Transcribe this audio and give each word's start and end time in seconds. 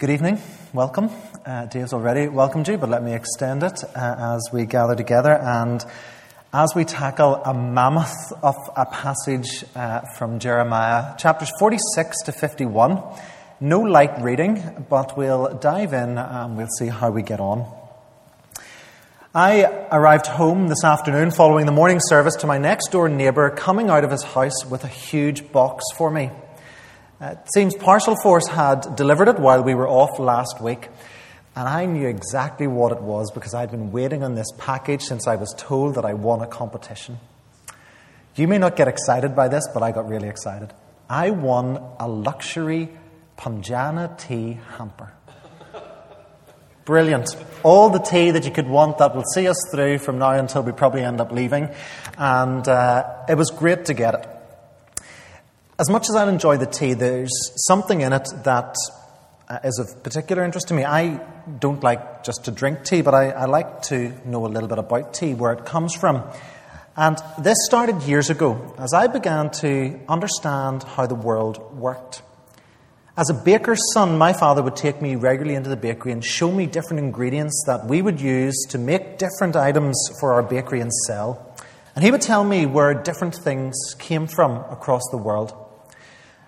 Good 0.00 0.08
evening. 0.08 0.40
Welcome. 0.72 1.10
Uh, 1.44 1.66
Dave's 1.66 1.92
already 1.92 2.26
welcomed 2.26 2.66
you, 2.68 2.78
but 2.78 2.88
let 2.88 3.02
me 3.02 3.12
extend 3.12 3.62
it 3.62 3.84
uh, 3.84 4.34
as 4.34 4.48
we 4.50 4.64
gather 4.64 4.94
together 4.96 5.32
and 5.32 5.84
as 6.54 6.72
we 6.74 6.86
tackle 6.86 7.34
a 7.34 7.52
mammoth 7.52 8.32
of 8.42 8.54
a 8.74 8.86
passage 8.86 9.62
uh, 9.74 10.00
from 10.16 10.38
Jeremiah, 10.38 11.14
chapters 11.18 11.50
46 11.58 12.22
to 12.22 12.32
51. 12.32 13.02
No 13.60 13.80
light 13.80 14.22
reading, 14.22 14.86
but 14.88 15.18
we'll 15.18 15.58
dive 15.58 15.92
in 15.92 16.16
and 16.16 16.56
we'll 16.56 16.74
see 16.78 16.86
how 16.86 17.10
we 17.10 17.20
get 17.20 17.38
on. 17.38 17.70
I 19.34 19.64
arrived 19.92 20.28
home 20.28 20.68
this 20.68 20.82
afternoon 20.82 21.30
following 21.30 21.66
the 21.66 21.72
morning 21.72 22.00
service 22.00 22.36
to 22.36 22.46
my 22.46 22.56
next 22.56 22.88
door 22.88 23.10
neighbour 23.10 23.50
coming 23.50 23.90
out 23.90 24.04
of 24.04 24.10
his 24.10 24.22
house 24.22 24.64
with 24.64 24.82
a 24.82 24.88
huge 24.88 25.52
box 25.52 25.84
for 25.94 26.10
me. 26.10 26.30
Uh, 27.20 27.32
it 27.32 27.38
seems 27.52 27.74
Parcel 27.74 28.16
Force 28.22 28.46
had 28.46 28.96
delivered 28.96 29.28
it 29.28 29.38
while 29.38 29.62
we 29.62 29.74
were 29.74 29.86
off 29.86 30.18
last 30.18 30.62
week, 30.62 30.88
and 31.54 31.68
I 31.68 31.84
knew 31.84 32.08
exactly 32.08 32.66
what 32.66 32.92
it 32.92 33.02
was 33.02 33.30
because 33.30 33.52
I'd 33.52 33.70
been 33.70 33.92
waiting 33.92 34.22
on 34.22 34.36
this 34.36 34.50
package 34.56 35.02
since 35.02 35.26
I 35.26 35.36
was 35.36 35.54
told 35.58 35.96
that 35.96 36.06
I 36.06 36.14
won 36.14 36.40
a 36.40 36.46
competition. 36.46 37.18
You 38.36 38.48
may 38.48 38.56
not 38.56 38.74
get 38.74 38.88
excited 38.88 39.36
by 39.36 39.48
this, 39.48 39.68
but 39.74 39.82
I 39.82 39.92
got 39.92 40.08
really 40.08 40.28
excited. 40.28 40.72
I 41.10 41.30
won 41.30 41.82
a 41.98 42.08
luxury 42.08 42.88
Punjana 43.36 44.16
tea 44.18 44.58
hamper. 44.78 45.12
Brilliant. 46.86 47.36
All 47.62 47.90
the 47.90 47.98
tea 47.98 48.30
that 48.30 48.44
you 48.46 48.50
could 48.50 48.66
want 48.66 48.96
that 48.98 49.14
will 49.14 49.24
see 49.34 49.46
us 49.46 49.58
through 49.70 49.98
from 49.98 50.18
now 50.18 50.30
until 50.30 50.62
we 50.62 50.72
probably 50.72 51.02
end 51.02 51.20
up 51.20 51.32
leaving. 51.32 51.68
And 52.16 52.66
uh, 52.66 53.24
it 53.28 53.36
was 53.36 53.50
great 53.50 53.84
to 53.86 53.94
get 53.94 54.14
it. 54.14 54.39
As 55.80 55.88
much 55.88 56.10
as 56.10 56.14
I 56.14 56.28
enjoy 56.28 56.58
the 56.58 56.66
tea, 56.66 56.92
there's 56.92 57.30
something 57.66 58.02
in 58.02 58.12
it 58.12 58.28
that 58.44 58.76
uh, 59.48 59.60
of 59.62 60.02
particular 60.02 60.44
interest 60.44 60.68
to 60.68 60.74
me. 60.74 60.84
I 60.84 61.26
don't 61.58 61.82
like 61.82 62.22
just 62.22 62.44
to 62.44 62.50
drink 62.50 62.84
tea, 62.84 63.00
but 63.00 63.14
I, 63.14 63.30
I 63.30 63.46
like 63.46 63.80
to 63.84 64.12
know 64.26 64.44
a 64.44 64.48
little 64.48 64.68
bit 64.68 64.76
about 64.76 65.14
tea, 65.14 65.32
where 65.32 65.54
it 65.54 65.64
comes 65.64 65.94
from. 65.94 66.22
And 66.98 67.16
this 67.38 67.56
started 67.64 68.02
years 68.02 68.28
ago 68.28 68.74
as 68.76 68.92
I 68.92 69.06
began 69.06 69.52
to 69.62 69.98
understand 70.06 70.82
how 70.82 71.06
the 71.06 71.14
world 71.14 71.74
worked. 71.74 72.20
As 73.16 73.30
a 73.30 73.34
baker's 73.42 73.80
son, 73.94 74.18
my 74.18 74.34
father 74.34 74.62
would 74.62 74.76
take 74.76 75.00
me 75.00 75.16
regularly 75.16 75.54
into 75.54 75.70
the 75.70 75.78
bakery 75.78 76.12
and 76.12 76.22
show 76.22 76.52
me 76.52 76.66
different 76.66 76.98
ingredients 76.98 77.64
that 77.66 77.86
we 77.86 78.02
would 78.02 78.20
use 78.20 78.66
to 78.68 78.76
make 78.76 79.16
different 79.16 79.56
items 79.56 79.96
for 80.20 80.34
our 80.34 80.42
bakery 80.42 80.82
and 80.82 80.92
sell. 81.06 81.56
And 81.94 82.04
he 82.04 82.10
would 82.10 82.20
tell 82.20 82.44
me 82.44 82.66
where 82.66 82.92
different 82.92 83.34
things 83.34 83.74
came 83.98 84.26
from 84.26 84.58
across 84.70 85.02
the 85.10 85.16
world. 85.16 85.54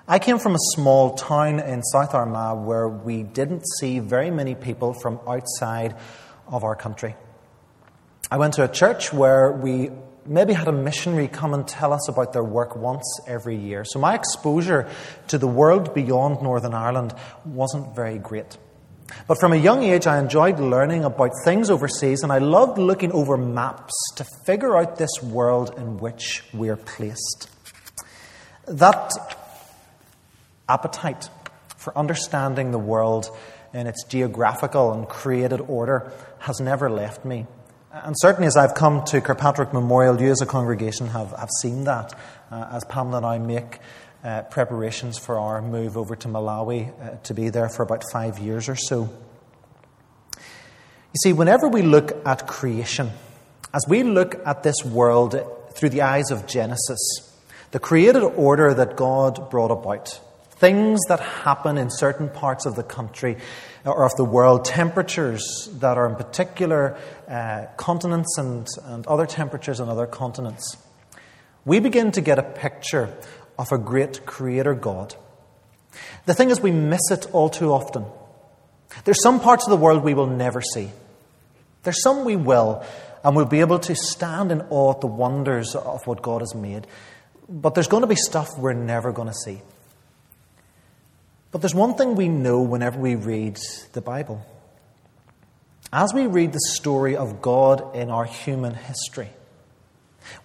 I 0.08 0.18
came 0.18 0.40
from 0.40 0.56
a 0.56 0.58
small 0.74 1.14
town 1.14 1.60
in 1.60 1.80
South 1.84 2.12
Armagh 2.12 2.66
where 2.66 2.88
we 2.88 3.22
didn't 3.22 3.62
see 3.78 4.00
very 4.00 4.32
many 4.32 4.56
people 4.56 4.94
from 4.94 5.20
outside 5.28 5.94
of 6.48 6.64
our 6.64 6.74
country. 6.74 7.14
I 8.28 8.36
went 8.36 8.54
to 8.54 8.64
a 8.64 8.68
church 8.68 9.12
where 9.12 9.52
we 9.52 9.90
maybe 10.26 10.54
had 10.54 10.66
a 10.66 10.72
missionary 10.72 11.28
come 11.28 11.54
and 11.54 11.68
tell 11.68 11.92
us 11.92 12.08
about 12.08 12.32
their 12.32 12.42
work 12.42 12.74
once 12.74 13.04
every 13.28 13.54
year. 13.54 13.84
So 13.84 14.00
my 14.00 14.16
exposure 14.16 14.88
to 15.28 15.38
the 15.38 15.46
world 15.46 15.94
beyond 15.94 16.42
Northern 16.42 16.74
Ireland 16.74 17.14
wasn't 17.44 17.94
very 17.94 18.18
great. 18.18 18.58
But 19.28 19.38
from 19.38 19.52
a 19.52 19.56
young 19.56 19.84
age, 19.84 20.08
I 20.08 20.18
enjoyed 20.18 20.58
learning 20.58 21.04
about 21.04 21.30
things 21.44 21.70
overseas, 21.70 22.24
and 22.24 22.32
I 22.32 22.38
loved 22.38 22.76
looking 22.76 23.12
over 23.12 23.36
maps 23.36 23.92
to 24.16 24.24
figure 24.46 24.76
out 24.76 24.96
this 24.96 25.22
world 25.22 25.74
in 25.76 25.98
which 25.98 26.42
we're 26.52 26.76
placed. 26.76 27.48
That 28.66 29.31
appetite 30.68 31.28
for 31.76 31.96
understanding 31.96 32.70
the 32.70 32.78
world 32.78 33.34
in 33.72 33.86
its 33.86 34.04
geographical 34.04 34.92
and 34.92 35.08
created 35.08 35.60
order 35.60 36.12
has 36.40 36.60
never 36.60 36.90
left 36.90 37.24
me. 37.24 37.46
And 37.92 38.14
certainly, 38.18 38.46
as 38.46 38.56
I've 38.56 38.74
come 38.74 39.04
to 39.06 39.20
Kirkpatrick 39.20 39.72
Memorial, 39.72 40.20
you 40.20 40.30
as 40.30 40.40
a 40.40 40.46
congregation 40.46 41.08
have, 41.08 41.32
have 41.32 41.50
seen 41.60 41.84
that 41.84 42.14
uh, 42.50 42.68
as 42.72 42.84
Pamela 42.84 43.18
and 43.18 43.26
I 43.26 43.38
make 43.38 43.80
uh, 44.24 44.42
preparations 44.42 45.18
for 45.18 45.38
our 45.38 45.60
move 45.60 45.96
over 45.96 46.16
to 46.16 46.28
Malawi 46.28 46.92
uh, 47.00 47.16
to 47.24 47.34
be 47.34 47.50
there 47.50 47.68
for 47.68 47.82
about 47.82 48.02
five 48.10 48.38
years 48.38 48.68
or 48.68 48.76
so. 48.76 49.10
You 50.34 51.18
see, 51.22 51.32
whenever 51.34 51.68
we 51.68 51.82
look 51.82 52.12
at 52.24 52.46
creation, 52.46 53.10
as 53.74 53.84
we 53.86 54.02
look 54.02 54.40
at 54.46 54.62
this 54.62 54.82
world 54.84 55.38
through 55.72 55.90
the 55.90 56.02
eyes 56.02 56.30
of 56.30 56.46
Genesis, 56.46 56.98
the 57.72 57.78
created 57.78 58.22
order 58.22 58.72
that 58.72 58.96
God 58.96 59.50
brought 59.50 59.70
about, 59.70 60.18
things 60.62 61.00
that 61.08 61.18
happen 61.18 61.76
in 61.76 61.90
certain 61.90 62.28
parts 62.28 62.66
of 62.66 62.76
the 62.76 62.84
country 62.84 63.36
or 63.84 64.04
of 64.04 64.14
the 64.16 64.24
world, 64.24 64.64
temperatures 64.64 65.42
that 65.80 65.98
are 65.98 66.08
in 66.08 66.14
particular 66.14 66.96
uh, 67.28 67.66
continents 67.76 68.38
and, 68.38 68.68
and 68.84 69.04
other 69.08 69.26
temperatures 69.26 69.80
on 69.80 69.88
other 69.88 70.06
continents, 70.06 70.76
we 71.64 71.80
begin 71.80 72.12
to 72.12 72.20
get 72.20 72.38
a 72.38 72.44
picture 72.44 73.12
of 73.58 73.72
a 73.72 73.76
great 73.76 74.24
creator 74.24 74.72
God. 74.72 75.16
The 76.26 76.34
thing 76.34 76.50
is, 76.50 76.60
we 76.60 76.70
miss 76.70 77.10
it 77.10 77.26
all 77.32 77.50
too 77.50 77.72
often. 77.72 78.04
There's 79.04 79.20
some 79.20 79.40
parts 79.40 79.66
of 79.66 79.70
the 79.70 79.76
world 79.76 80.04
we 80.04 80.14
will 80.14 80.28
never 80.28 80.60
see. 80.60 80.90
There's 81.82 82.00
some 82.04 82.24
we 82.24 82.36
will, 82.36 82.84
and 83.24 83.34
we'll 83.34 83.46
be 83.46 83.60
able 83.60 83.80
to 83.80 83.96
stand 83.96 84.52
in 84.52 84.60
awe 84.70 84.92
at 84.92 85.00
the 85.00 85.08
wonders 85.08 85.74
of 85.74 86.06
what 86.06 86.22
God 86.22 86.40
has 86.40 86.54
made. 86.54 86.86
But 87.48 87.74
there's 87.74 87.88
going 87.88 88.02
to 88.02 88.06
be 88.06 88.14
stuff 88.14 88.56
we're 88.56 88.74
never 88.74 89.10
going 89.10 89.26
to 89.26 89.34
see. 89.34 89.60
But 91.52 91.60
there's 91.60 91.74
one 91.74 91.94
thing 91.94 92.14
we 92.14 92.28
know 92.28 92.62
whenever 92.62 92.98
we 92.98 93.14
read 93.14 93.58
the 93.92 94.00
Bible. 94.00 94.44
As 95.92 96.14
we 96.14 96.26
read 96.26 96.52
the 96.52 96.60
story 96.72 97.14
of 97.14 97.42
God 97.42 97.94
in 97.94 98.10
our 98.10 98.24
human 98.24 98.72
history, 98.72 99.28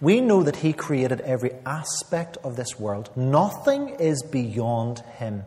we 0.02 0.20
know 0.20 0.42
that 0.42 0.56
He 0.56 0.74
created 0.74 1.22
every 1.22 1.52
aspect 1.64 2.36
of 2.44 2.56
this 2.56 2.78
world. 2.78 3.10
Nothing 3.16 3.88
is 3.88 4.22
beyond 4.22 4.98
Him, 5.16 5.44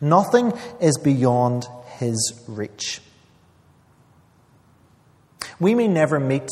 nothing 0.00 0.52
is 0.80 0.98
beyond 0.98 1.66
His 1.98 2.44
reach. 2.46 3.00
We 5.58 5.74
may 5.74 5.88
never 5.88 6.20
meet 6.20 6.50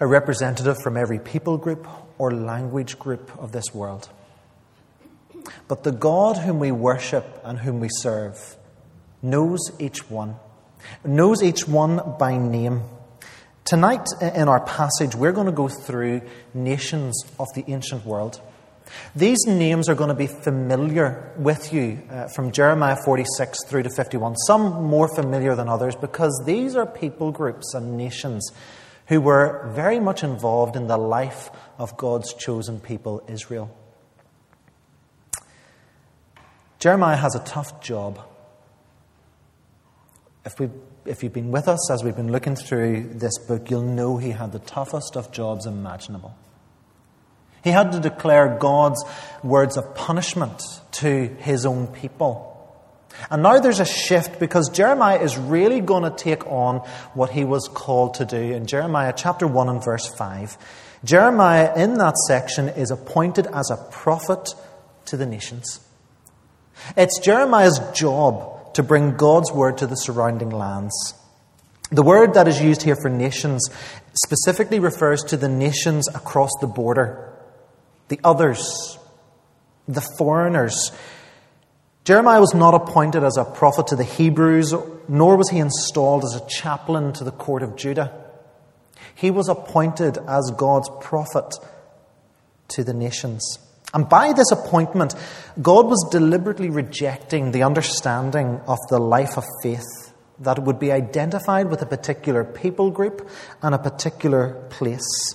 a 0.00 0.06
representative 0.06 0.82
from 0.82 0.96
every 0.96 1.20
people 1.20 1.56
group 1.58 1.86
or 2.18 2.32
language 2.32 2.98
group 2.98 3.30
of 3.38 3.52
this 3.52 3.72
world. 3.72 4.08
But 5.68 5.84
the 5.84 5.92
God 5.92 6.36
whom 6.38 6.58
we 6.58 6.72
worship 6.72 7.40
and 7.44 7.58
whom 7.58 7.80
we 7.80 7.88
serve 7.90 8.56
knows 9.22 9.60
each 9.78 10.10
one, 10.10 10.36
knows 11.04 11.42
each 11.42 11.66
one 11.66 12.16
by 12.18 12.36
name. 12.36 12.82
Tonight, 13.64 14.06
in 14.20 14.48
our 14.48 14.60
passage, 14.60 15.14
we're 15.14 15.32
going 15.32 15.46
to 15.46 15.52
go 15.52 15.68
through 15.68 16.22
nations 16.52 17.24
of 17.38 17.46
the 17.54 17.64
ancient 17.68 18.04
world. 18.04 18.40
These 19.14 19.46
names 19.46 19.88
are 19.88 19.94
going 19.94 20.08
to 20.08 20.14
be 20.14 20.26
familiar 20.26 21.32
with 21.36 21.72
you 21.72 22.02
uh, 22.10 22.28
from 22.28 22.50
Jeremiah 22.50 22.96
46 23.04 23.64
through 23.66 23.84
to 23.84 23.90
51, 23.90 24.36
some 24.36 24.84
more 24.84 25.08
familiar 25.14 25.54
than 25.54 25.68
others, 25.68 25.94
because 25.94 26.42
these 26.44 26.74
are 26.76 26.86
people 26.86 27.30
groups 27.30 27.72
and 27.74 27.96
nations 27.96 28.50
who 29.06 29.20
were 29.20 29.70
very 29.74 30.00
much 30.00 30.22
involved 30.22 30.76
in 30.76 30.86
the 30.86 30.96
life 30.96 31.50
of 31.78 31.96
God's 31.96 32.34
chosen 32.34 32.80
people, 32.80 33.22
Israel. 33.28 33.70
Jeremiah 36.82 37.16
has 37.16 37.36
a 37.36 37.38
tough 37.44 37.80
job. 37.80 38.18
If, 40.44 40.58
we, 40.58 40.68
if 41.06 41.22
you've 41.22 41.32
been 41.32 41.52
with 41.52 41.68
us 41.68 41.88
as 41.92 42.02
we've 42.02 42.16
been 42.16 42.32
looking 42.32 42.56
through 42.56 43.08
this 43.14 43.38
book, 43.38 43.70
you'll 43.70 43.82
know 43.82 44.16
he 44.16 44.30
had 44.30 44.50
the 44.50 44.58
toughest 44.58 45.16
of 45.16 45.30
jobs 45.30 45.64
imaginable. 45.64 46.36
He 47.62 47.70
had 47.70 47.92
to 47.92 48.00
declare 48.00 48.58
God's 48.58 49.00
words 49.44 49.76
of 49.76 49.94
punishment 49.94 50.60
to 50.94 51.28
his 51.38 51.64
own 51.64 51.86
people. 51.86 52.48
And 53.30 53.44
now 53.44 53.60
there's 53.60 53.78
a 53.78 53.84
shift 53.84 54.40
because 54.40 54.68
Jeremiah 54.68 55.20
is 55.20 55.38
really 55.38 55.80
going 55.80 56.02
to 56.02 56.10
take 56.10 56.44
on 56.48 56.78
what 57.14 57.30
he 57.30 57.44
was 57.44 57.68
called 57.72 58.14
to 58.14 58.24
do. 58.24 58.40
In 58.40 58.66
Jeremiah 58.66 59.14
chapter 59.16 59.46
1 59.46 59.68
and 59.68 59.84
verse 59.84 60.08
5, 60.18 60.58
Jeremiah 61.04 61.74
in 61.76 61.98
that 61.98 62.16
section 62.26 62.70
is 62.70 62.90
appointed 62.90 63.46
as 63.46 63.70
a 63.70 63.76
prophet 63.92 64.52
to 65.04 65.16
the 65.16 65.26
nations. 65.26 65.78
It's 66.96 67.18
Jeremiah's 67.20 67.80
job 67.94 68.74
to 68.74 68.82
bring 68.82 69.16
God's 69.16 69.52
word 69.52 69.78
to 69.78 69.86
the 69.86 69.96
surrounding 69.96 70.50
lands. 70.50 71.14
The 71.90 72.02
word 72.02 72.34
that 72.34 72.48
is 72.48 72.60
used 72.60 72.82
here 72.82 72.96
for 72.96 73.10
nations 73.10 73.68
specifically 74.14 74.78
refers 74.78 75.22
to 75.24 75.36
the 75.36 75.48
nations 75.48 76.08
across 76.08 76.50
the 76.60 76.66
border, 76.66 77.32
the 78.08 78.18
others, 78.24 78.98
the 79.86 80.06
foreigners. 80.16 80.92
Jeremiah 82.04 82.40
was 82.40 82.54
not 82.54 82.74
appointed 82.74 83.22
as 83.24 83.36
a 83.36 83.44
prophet 83.44 83.88
to 83.88 83.96
the 83.96 84.04
Hebrews, 84.04 84.74
nor 85.06 85.36
was 85.36 85.50
he 85.50 85.58
installed 85.58 86.24
as 86.24 86.34
a 86.34 86.46
chaplain 86.48 87.12
to 87.14 87.24
the 87.24 87.30
court 87.30 87.62
of 87.62 87.76
Judah. 87.76 88.12
He 89.14 89.30
was 89.30 89.48
appointed 89.48 90.18
as 90.26 90.50
God's 90.56 90.88
prophet 91.00 91.54
to 92.68 92.82
the 92.82 92.94
nations. 92.94 93.58
And 93.94 94.08
by 94.08 94.32
this 94.32 94.50
appointment, 94.50 95.14
God 95.60 95.86
was 95.86 96.08
deliberately 96.10 96.70
rejecting 96.70 97.50
the 97.52 97.62
understanding 97.62 98.60
of 98.66 98.78
the 98.88 98.98
life 98.98 99.36
of 99.36 99.44
faith 99.62 100.12
that 100.38 100.58
would 100.60 100.78
be 100.78 100.90
identified 100.90 101.70
with 101.70 101.82
a 101.82 101.86
particular 101.86 102.44
people 102.44 102.90
group 102.90 103.28
and 103.60 103.74
a 103.74 103.78
particular 103.78 104.66
place. 104.70 105.34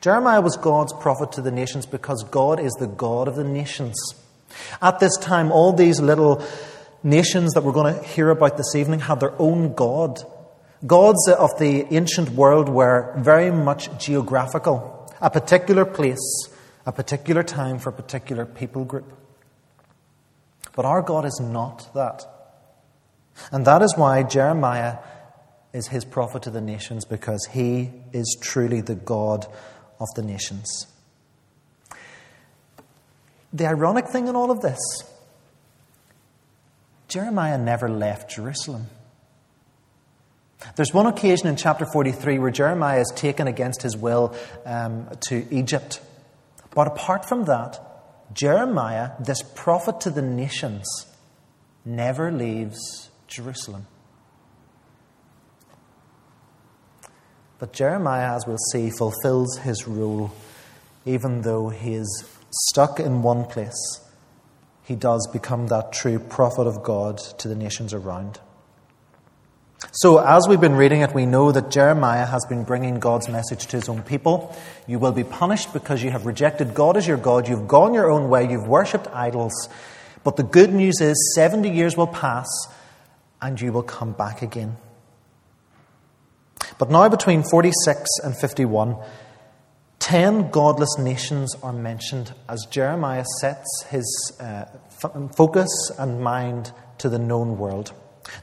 Jeremiah 0.00 0.40
was 0.40 0.56
God's 0.56 0.94
prophet 0.94 1.32
to 1.32 1.42
the 1.42 1.50
nations 1.50 1.86
because 1.86 2.24
God 2.30 2.58
is 2.58 2.72
the 2.80 2.86
God 2.86 3.28
of 3.28 3.36
the 3.36 3.44
nations. 3.44 3.96
At 4.80 4.98
this 4.98 5.16
time, 5.18 5.52
all 5.52 5.72
these 5.72 6.00
little 6.00 6.42
nations 7.02 7.52
that 7.52 7.62
we're 7.62 7.72
going 7.72 7.94
to 7.94 8.02
hear 8.02 8.30
about 8.30 8.56
this 8.56 8.74
evening 8.74 9.00
had 9.00 9.20
their 9.20 9.40
own 9.40 9.74
God. 9.74 10.20
Gods 10.86 11.28
of 11.28 11.50
the 11.58 11.86
ancient 11.94 12.30
world 12.30 12.68
were 12.68 13.14
very 13.18 13.50
much 13.50 13.90
geographical, 13.98 14.99
a 15.20 15.30
particular 15.30 15.84
place, 15.84 16.48
a 16.86 16.92
particular 16.92 17.42
time 17.42 17.78
for 17.78 17.90
a 17.90 17.92
particular 17.92 18.46
people 18.46 18.84
group. 18.84 19.12
But 20.74 20.84
our 20.84 21.02
God 21.02 21.24
is 21.24 21.40
not 21.42 21.92
that. 21.94 22.24
And 23.52 23.66
that 23.66 23.82
is 23.82 23.96
why 23.96 24.22
Jeremiah 24.22 24.98
is 25.72 25.88
his 25.88 26.04
prophet 26.04 26.42
to 26.42 26.50
the 26.50 26.60
nations, 26.60 27.04
because 27.04 27.48
he 27.52 27.90
is 28.12 28.36
truly 28.40 28.80
the 28.80 28.94
God 28.94 29.46
of 29.98 30.08
the 30.16 30.22
nations. 30.22 30.86
The 33.52 33.66
ironic 33.66 34.08
thing 34.08 34.28
in 34.28 34.36
all 34.36 34.50
of 34.50 34.60
this 34.60 34.78
Jeremiah 37.08 37.58
never 37.58 37.88
left 37.88 38.30
Jerusalem. 38.30 38.86
There's 40.76 40.92
one 40.92 41.06
occasion 41.06 41.46
in 41.46 41.56
chapter 41.56 41.86
43 41.86 42.38
where 42.38 42.50
Jeremiah 42.50 43.00
is 43.00 43.12
taken 43.14 43.46
against 43.46 43.82
his 43.82 43.96
will 43.96 44.34
um, 44.66 45.08
to 45.28 45.46
Egypt. 45.50 46.00
But 46.74 46.86
apart 46.86 47.28
from 47.28 47.44
that, 47.44 47.78
Jeremiah, 48.32 49.12
this 49.18 49.42
prophet 49.42 50.00
to 50.02 50.10
the 50.10 50.22
nations, 50.22 50.86
never 51.84 52.30
leaves 52.30 53.10
Jerusalem. 53.26 53.86
But 57.58 57.72
Jeremiah, 57.72 58.36
as 58.36 58.46
we'll 58.46 58.56
see, 58.72 58.90
fulfills 58.90 59.58
his 59.58 59.86
role, 59.86 60.32
even 61.04 61.42
though 61.42 61.68
he 61.68 61.94
is 61.94 62.24
stuck 62.68 63.00
in 63.00 63.22
one 63.22 63.44
place. 63.44 64.00
He 64.84 64.96
does 64.96 65.28
become 65.32 65.66
that 65.66 65.92
true 65.92 66.18
prophet 66.18 66.66
of 66.66 66.82
God 66.82 67.18
to 67.38 67.48
the 67.48 67.54
nations 67.54 67.92
around. 67.92 68.40
So, 69.92 70.18
as 70.18 70.46
we've 70.46 70.60
been 70.60 70.76
reading 70.76 71.00
it, 71.00 71.14
we 71.14 71.26
know 71.26 71.52
that 71.52 71.70
Jeremiah 71.70 72.26
has 72.26 72.44
been 72.48 72.64
bringing 72.64 73.00
God's 73.00 73.28
message 73.28 73.66
to 73.68 73.76
his 73.76 73.88
own 73.88 74.02
people. 74.02 74.54
You 74.86 74.98
will 74.98 75.12
be 75.12 75.24
punished 75.24 75.72
because 75.72 76.02
you 76.02 76.10
have 76.10 76.26
rejected 76.26 76.74
God 76.74 76.96
as 76.96 77.08
your 77.08 77.16
God. 77.16 77.48
You've 77.48 77.66
gone 77.66 77.94
your 77.94 78.10
own 78.10 78.28
way. 78.28 78.48
You've 78.48 78.68
worshipped 78.68 79.08
idols. 79.08 79.68
But 80.22 80.36
the 80.36 80.42
good 80.42 80.72
news 80.72 81.00
is 81.00 81.32
70 81.34 81.70
years 81.70 81.96
will 81.96 82.06
pass 82.06 82.46
and 83.40 83.60
you 83.60 83.72
will 83.72 83.82
come 83.82 84.12
back 84.12 84.42
again. 84.42 84.76
But 86.78 86.90
now, 86.90 87.08
between 87.08 87.42
46 87.42 88.08
and 88.22 88.36
51, 88.36 88.96
ten 89.98 90.50
godless 90.50 90.98
nations 90.98 91.54
are 91.62 91.72
mentioned 91.72 92.32
as 92.48 92.66
Jeremiah 92.70 93.24
sets 93.40 93.84
his 93.88 94.36
uh, 94.40 94.66
focus 95.36 95.70
and 95.98 96.20
mind 96.20 96.72
to 96.98 97.08
the 97.08 97.18
known 97.18 97.58
world. 97.58 97.92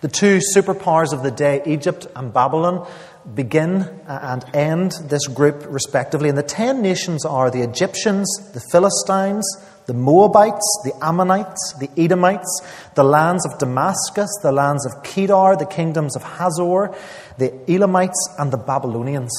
The 0.01 0.07
two 0.07 0.39
superpowers 0.55 1.13
of 1.13 1.23
the 1.23 1.31
day, 1.31 1.61
Egypt 1.65 2.07
and 2.15 2.33
Babylon, 2.33 2.87
begin 3.33 4.01
and 4.07 4.45
end 4.53 4.93
this 5.03 5.27
group 5.27 5.65
respectively. 5.67 6.29
And 6.29 6.37
the 6.37 6.43
ten 6.43 6.81
nations 6.81 7.25
are 7.25 7.51
the 7.51 7.61
Egyptians, 7.61 8.27
the 8.53 8.61
Philistines, 8.71 9.45
the 9.85 9.93
Moabites, 9.93 10.81
the 10.83 10.93
Ammonites, 11.01 11.73
the 11.79 11.89
Edomites, 11.97 12.61
the 12.95 13.03
lands 13.03 13.45
of 13.45 13.57
Damascus, 13.57 14.29
the 14.43 14.51
lands 14.51 14.85
of 14.85 15.03
Kedar, 15.03 15.55
the 15.55 15.65
kingdoms 15.65 16.15
of 16.15 16.23
Hazor, 16.23 16.93
the 17.37 17.53
Elamites, 17.69 18.29
and 18.37 18.51
the 18.51 18.57
Babylonians. 18.57 19.31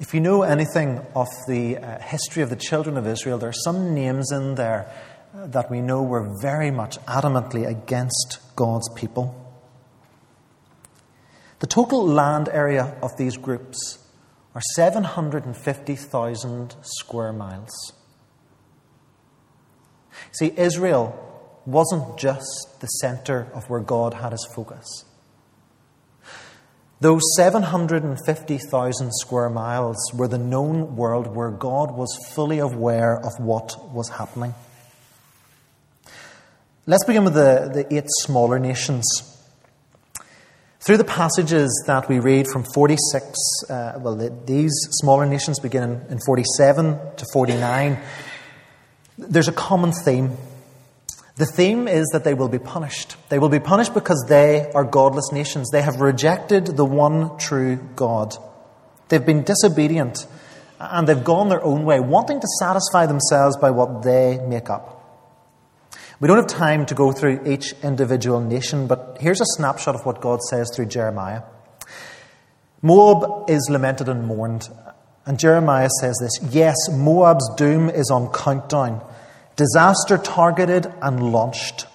If 0.00 0.14
you 0.14 0.20
know 0.20 0.42
anything 0.42 1.00
of 1.14 1.28
the 1.46 1.78
uh, 1.78 2.00
history 2.00 2.42
of 2.42 2.50
the 2.50 2.56
children 2.56 2.96
of 2.96 3.06
Israel, 3.06 3.38
there 3.38 3.50
are 3.50 3.64
some 3.64 3.94
names 3.94 4.32
in 4.32 4.56
there 4.56 4.90
uh, 5.32 5.46
that 5.46 5.70
we 5.70 5.80
know 5.80 6.02
were 6.02 6.36
very 6.42 6.72
much 6.72 6.98
adamantly 7.06 7.68
against 7.68 8.40
God's 8.56 8.88
people. 8.90 9.38
The 11.60 11.66
total 11.66 12.06
land 12.06 12.48
area 12.48 12.96
of 13.02 13.16
these 13.16 13.36
groups 13.36 13.98
are 14.54 14.62
750,000 14.74 16.76
square 16.82 17.32
miles. 17.32 17.92
See, 20.32 20.52
Israel 20.56 21.18
wasn't 21.64 22.18
just 22.18 22.80
the 22.80 22.86
center 22.86 23.48
of 23.54 23.68
where 23.70 23.80
God 23.80 24.14
had 24.14 24.32
his 24.32 24.46
focus. 24.54 25.04
Those 27.00 27.22
750,000 27.36 29.12
square 29.14 29.50
miles 29.50 29.96
were 30.14 30.28
the 30.28 30.38
known 30.38 30.94
world 30.94 31.34
where 31.34 31.50
God 31.50 31.96
was 31.96 32.16
fully 32.32 32.60
aware 32.60 33.18
of 33.18 33.40
what 33.40 33.92
was 33.92 34.08
happening. 34.08 34.54
Let's 36.86 37.04
begin 37.04 37.24
with 37.24 37.34
the, 37.34 37.70
the 37.72 37.94
eight 37.96 38.06
smaller 38.22 38.58
nations. 38.58 39.04
Through 40.80 40.96
the 40.96 41.04
passages 41.04 41.84
that 41.86 42.08
we 42.08 42.18
read 42.18 42.48
from 42.48 42.64
46, 42.74 43.24
uh, 43.70 43.92
well, 43.98 44.16
the, 44.16 44.34
these 44.46 44.72
smaller 44.90 45.26
nations 45.26 45.60
begin 45.60 45.82
in, 45.84 45.90
in 46.10 46.18
47 46.26 46.98
to 47.16 47.26
49 47.32 47.98
there's 49.18 49.48
a 49.48 49.52
common 49.52 49.92
theme. 49.92 50.36
The 51.36 51.46
theme 51.46 51.88
is 51.88 52.08
that 52.12 52.24
they 52.24 52.34
will 52.34 52.48
be 52.48 52.58
punished. 52.58 53.16
They 53.28 53.38
will 53.38 53.48
be 53.48 53.60
punished 53.60 53.94
because 53.94 54.24
they 54.28 54.70
are 54.74 54.84
godless 54.84 55.32
nations. 55.32 55.70
They 55.70 55.82
have 55.82 56.00
rejected 56.00 56.66
the 56.66 56.84
one 56.84 57.38
true 57.38 57.76
God. 57.96 58.36
They've 59.08 59.24
been 59.24 59.42
disobedient 59.42 60.26
and 60.78 61.06
they've 61.06 61.22
gone 61.22 61.48
their 61.48 61.62
own 61.62 61.84
way, 61.84 62.00
wanting 62.00 62.40
to 62.40 62.46
satisfy 62.58 63.06
themselves 63.06 63.56
by 63.56 63.70
what 63.70 64.02
they 64.02 64.38
make 64.46 64.68
up. 64.68 64.98
We 66.22 66.28
don't 66.28 66.36
have 66.36 66.46
time 66.46 66.86
to 66.86 66.94
go 66.94 67.10
through 67.10 67.40
each 67.46 67.74
individual 67.82 68.40
nation, 68.40 68.86
but 68.86 69.16
here's 69.18 69.40
a 69.40 69.56
snapshot 69.56 69.96
of 69.96 70.06
what 70.06 70.20
God 70.20 70.40
says 70.40 70.70
through 70.72 70.86
Jeremiah. 70.86 71.42
Moab 72.80 73.50
is 73.50 73.68
lamented 73.68 74.08
and 74.08 74.24
mourned, 74.24 74.68
and 75.26 75.36
Jeremiah 75.36 75.88
says 76.00 76.16
this 76.20 76.54
Yes, 76.54 76.76
Moab's 76.92 77.52
doom 77.56 77.90
is 77.90 78.08
on 78.12 78.32
countdown, 78.32 79.04
disaster 79.56 80.16
targeted 80.16 80.86
and 81.02 81.32
launched. 81.32 81.86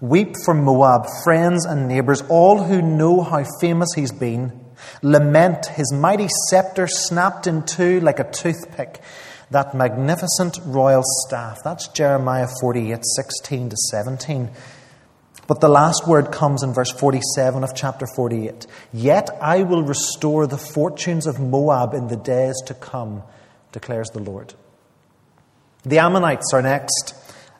Weep 0.00 0.36
for 0.46 0.54
Moab, 0.54 1.04
friends 1.22 1.66
and 1.66 1.88
neighbours, 1.88 2.22
all 2.30 2.62
who 2.62 2.80
know 2.80 3.20
how 3.20 3.44
famous 3.60 3.90
he's 3.94 4.12
been. 4.12 4.64
Lament 5.02 5.66
his 5.66 5.92
mighty 5.92 6.28
sceptre 6.48 6.86
snapped 6.86 7.46
in 7.46 7.64
two 7.64 8.00
like 8.00 8.18
a 8.18 8.30
toothpick, 8.30 9.02
that 9.50 9.74
magnificent 9.74 10.58
royal 10.64 11.02
staff. 11.26 11.58
That's 11.64 11.88
Jeremiah 11.88 12.48
48 12.60 13.04
16 13.04 13.70
to 13.70 13.76
17. 13.90 14.50
But 15.46 15.62
the 15.62 15.68
last 15.68 16.06
word 16.06 16.30
comes 16.30 16.62
in 16.62 16.74
verse 16.74 16.92
47 16.92 17.64
of 17.64 17.74
chapter 17.74 18.06
48. 18.14 18.66
Yet 18.92 19.30
I 19.40 19.62
will 19.62 19.82
restore 19.82 20.46
the 20.46 20.58
fortunes 20.58 21.26
of 21.26 21.40
Moab 21.40 21.94
in 21.94 22.08
the 22.08 22.16
days 22.16 22.56
to 22.66 22.74
come, 22.74 23.22
declares 23.72 24.10
the 24.10 24.20
Lord. 24.20 24.52
The 25.84 26.00
Ammonites 26.00 26.52
are 26.52 26.60
next, 26.60 27.14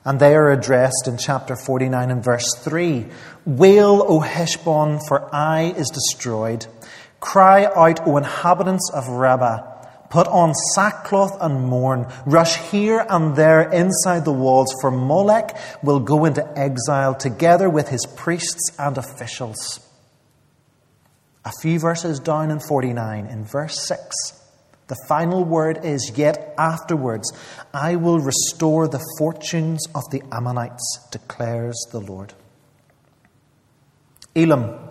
and 0.04 0.20
they 0.20 0.34
are 0.34 0.52
addressed 0.52 1.06
in 1.06 1.16
chapter 1.16 1.56
49 1.56 2.10
and 2.10 2.22
verse 2.22 2.54
3. 2.58 3.06
Wail, 3.46 4.04
O 4.06 4.20
Heshbon, 4.20 5.00
for 5.08 5.34
Ai 5.34 5.72
is 5.74 5.88
destroyed. 5.88 6.66
Cry 7.20 7.64
out, 7.64 8.06
O 8.06 8.18
inhabitants 8.18 8.90
of 8.92 9.08
Rabbah. 9.08 9.77
Put 10.10 10.26
on 10.28 10.54
sackcloth 10.74 11.36
and 11.40 11.66
mourn. 11.66 12.06
Rush 12.24 12.56
here 12.70 13.04
and 13.08 13.36
there 13.36 13.70
inside 13.70 14.24
the 14.24 14.32
walls, 14.32 14.74
for 14.80 14.90
Molech 14.90 15.56
will 15.82 16.00
go 16.00 16.24
into 16.24 16.46
exile 16.58 17.14
together 17.14 17.68
with 17.68 17.88
his 17.88 18.06
priests 18.16 18.70
and 18.78 18.96
officials. 18.96 19.80
A 21.44 21.52
few 21.60 21.78
verses 21.78 22.20
down 22.20 22.50
in 22.50 22.60
49, 22.60 23.26
in 23.26 23.44
verse 23.44 23.86
6, 23.86 24.38
the 24.88 24.96
final 25.06 25.44
word 25.44 25.84
is 25.84 26.12
Yet 26.16 26.54
afterwards 26.58 27.30
I 27.72 27.96
will 27.96 28.18
restore 28.18 28.88
the 28.88 29.04
fortunes 29.18 29.86
of 29.94 30.02
the 30.10 30.22
Ammonites, 30.32 31.06
declares 31.10 31.76
the 31.92 32.00
Lord. 32.00 32.32
Elam 34.34 34.87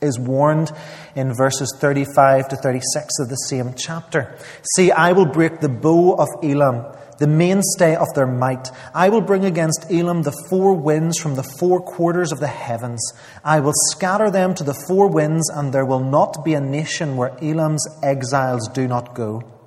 is 0.00 0.18
warned 0.18 0.72
in 1.14 1.34
verses 1.34 1.74
35 1.78 2.48
to 2.48 2.56
36 2.56 3.18
of 3.20 3.28
the 3.28 3.36
same 3.36 3.74
chapter. 3.74 4.36
See, 4.74 4.90
I 4.90 5.12
will 5.12 5.26
break 5.26 5.60
the 5.60 5.68
bow 5.68 6.14
of 6.14 6.28
Elam, 6.42 6.84
the 7.18 7.26
mainstay 7.26 7.96
of 7.96 8.08
their 8.14 8.26
might. 8.26 8.70
I 8.94 9.08
will 9.08 9.20
bring 9.20 9.44
against 9.44 9.86
Elam 9.90 10.22
the 10.22 10.36
four 10.48 10.74
winds 10.74 11.18
from 11.18 11.34
the 11.34 11.42
four 11.42 11.80
quarters 11.80 12.32
of 12.32 12.40
the 12.40 12.46
heavens. 12.46 13.00
I 13.44 13.60
will 13.60 13.74
scatter 13.90 14.30
them 14.30 14.54
to 14.54 14.64
the 14.64 14.78
four 14.88 15.08
winds, 15.08 15.48
and 15.50 15.72
there 15.72 15.86
will 15.86 16.04
not 16.04 16.44
be 16.44 16.54
a 16.54 16.60
nation 16.60 17.16
where 17.16 17.36
Elam's 17.42 17.86
exiles 18.02 18.68
do 18.68 18.88
not 18.88 19.14
go. 19.14 19.59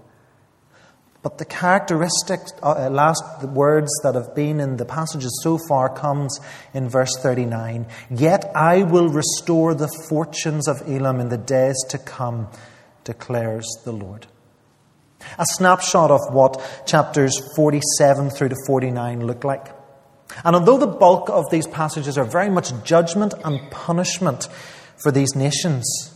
But 1.24 1.38
the 1.38 1.46
characteristic, 1.46 2.42
uh, 2.62 2.89
last 2.89 3.24
words 3.44 3.89
that 4.03 4.13
have 4.13 4.36
been 4.36 4.60
in 4.60 4.75
the 4.75 4.84
passages 4.84 5.39
so 5.42 5.58
far 5.70 5.88
comes 5.88 6.38
in 6.74 6.89
verse 6.89 7.18
39. 7.22 7.88
Yet 8.12 8.51
I 8.53 8.84
will 8.84 9.08
restore 9.08 9.74
the 9.74 9.88
fortunes 10.10 10.68
of 10.68 10.84
Elam 10.86 11.22
in 11.22 11.30
the 11.30 11.38
days 11.38 11.77
to 11.89 11.98
come, 11.98 12.50
declares 13.06 13.65
the 13.86 13.94
Lord. 13.94 14.27
A 15.39 15.46
snapshot 15.46 16.12
of 16.12 16.20
what 16.32 16.62
chapters 16.86 17.39
47 17.56 18.30
through 18.30 18.50
to 18.50 18.58
49 18.68 19.25
look 19.25 19.46
like. 19.46 19.68
And 20.44 20.58
although 20.58 20.77
the 20.77 20.88
bulk 20.88 21.30
of 21.30 21.50
these 21.50 21.68
passages 21.68 22.18
are 22.18 22.25
very 22.25 22.50
much 22.50 22.74
judgment 22.84 23.34
and 23.46 23.72
punishment 23.72 24.50
for 25.01 25.10
these 25.10 25.36
nations, 25.36 26.13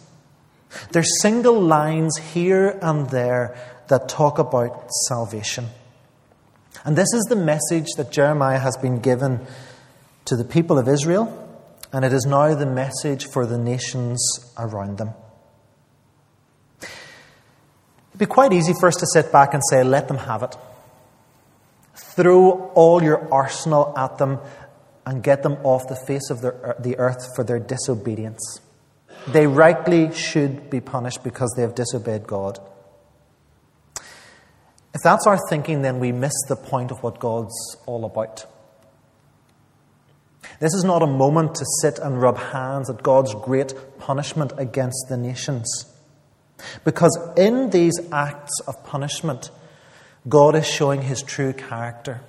there's 0.91 1.21
single 1.21 1.61
lines 1.61 2.17
here 2.17 2.77
and 2.81 3.09
there 3.09 3.55
that 3.89 4.09
talk 4.09 4.39
about 4.39 4.91
salvation. 5.07 5.67
And 6.85 6.95
this 6.95 7.13
is 7.13 7.23
the 7.25 7.35
message 7.35 7.87
that 7.97 8.11
Jeremiah 8.11 8.59
has 8.59 8.77
been 8.77 8.99
given 8.99 9.45
to 10.25 10.35
the 10.35 10.43
people 10.45 10.77
of 10.77 10.87
Israel, 10.87 11.31
and 11.91 12.03
it 12.05 12.13
is 12.13 12.25
now 12.25 12.53
the 12.53 12.65
message 12.65 13.27
for 13.27 13.45
the 13.45 13.57
nations 13.57 14.21
around 14.57 14.97
them. 14.97 15.11
It'd 16.81 18.19
be 18.19 18.25
quite 18.25 18.53
easy 18.53 18.73
for 18.79 18.87
us 18.87 18.95
to 18.95 19.07
sit 19.13 19.31
back 19.31 19.53
and 19.53 19.61
say, 19.69 19.83
let 19.83 20.07
them 20.07 20.17
have 20.17 20.43
it. 20.43 20.55
Throw 21.95 22.71
all 22.73 23.01
your 23.03 23.31
arsenal 23.33 23.93
at 23.97 24.17
them 24.17 24.39
and 25.05 25.23
get 25.23 25.43
them 25.43 25.53
off 25.63 25.87
the 25.87 25.95
face 25.95 26.29
of 26.29 26.41
the 26.41 26.95
earth 26.97 27.35
for 27.35 27.43
their 27.43 27.59
disobedience. 27.59 28.59
They 29.27 29.47
rightly 29.47 30.13
should 30.13 30.69
be 30.69 30.81
punished 30.81 31.23
because 31.23 31.53
they 31.55 31.61
have 31.61 31.75
disobeyed 31.75 32.27
God. 32.27 32.59
If 34.93 35.01
that's 35.03 35.27
our 35.27 35.37
thinking, 35.49 35.81
then 35.81 35.99
we 35.99 36.11
miss 36.11 36.33
the 36.47 36.55
point 36.55 36.91
of 36.91 37.03
what 37.03 37.19
God's 37.19 37.55
all 37.85 38.05
about. 38.05 38.45
This 40.59 40.73
is 40.73 40.83
not 40.83 41.03
a 41.03 41.07
moment 41.07 41.55
to 41.55 41.65
sit 41.81 41.99
and 41.99 42.21
rub 42.21 42.37
hands 42.37 42.89
at 42.89 43.03
God's 43.03 43.33
great 43.35 43.73
punishment 43.99 44.53
against 44.57 45.05
the 45.09 45.17
nations. 45.17 45.85
Because 46.83 47.17
in 47.37 47.69
these 47.69 47.99
acts 48.11 48.59
of 48.67 48.83
punishment, 48.83 49.51
God 50.27 50.55
is 50.55 50.65
showing 50.65 51.03
his 51.03 51.21
true 51.21 51.53
character. 51.53 52.21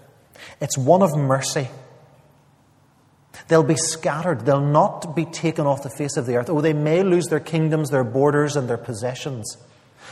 It's 0.60 0.76
one 0.76 1.02
of 1.02 1.16
mercy. 1.16 1.68
They'll 3.48 3.62
be 3.62 3.76
scattered. 3.76 4.44
They'll 4.44 4.60
not 4.60 5.16
be 5.16 5.24
taken 5.24 5.66
off 5.66 5.82
the 5.82 5.90
face 5.90 6.16
of 6.16 6.26
the 6.26 6.36
earth. 6.36 6.50
Oh, 6.50 6.60
they 6.60 6.74
may 6.74 7.02
lose 7.02 7.26
their 7.26 7.40
kingdoms, 7.40 7.90
their 7.90 8.04
borders, 8.04 8.56
and 8.56 8.68
their 8.68 8.76
possessions. 8.76 9.56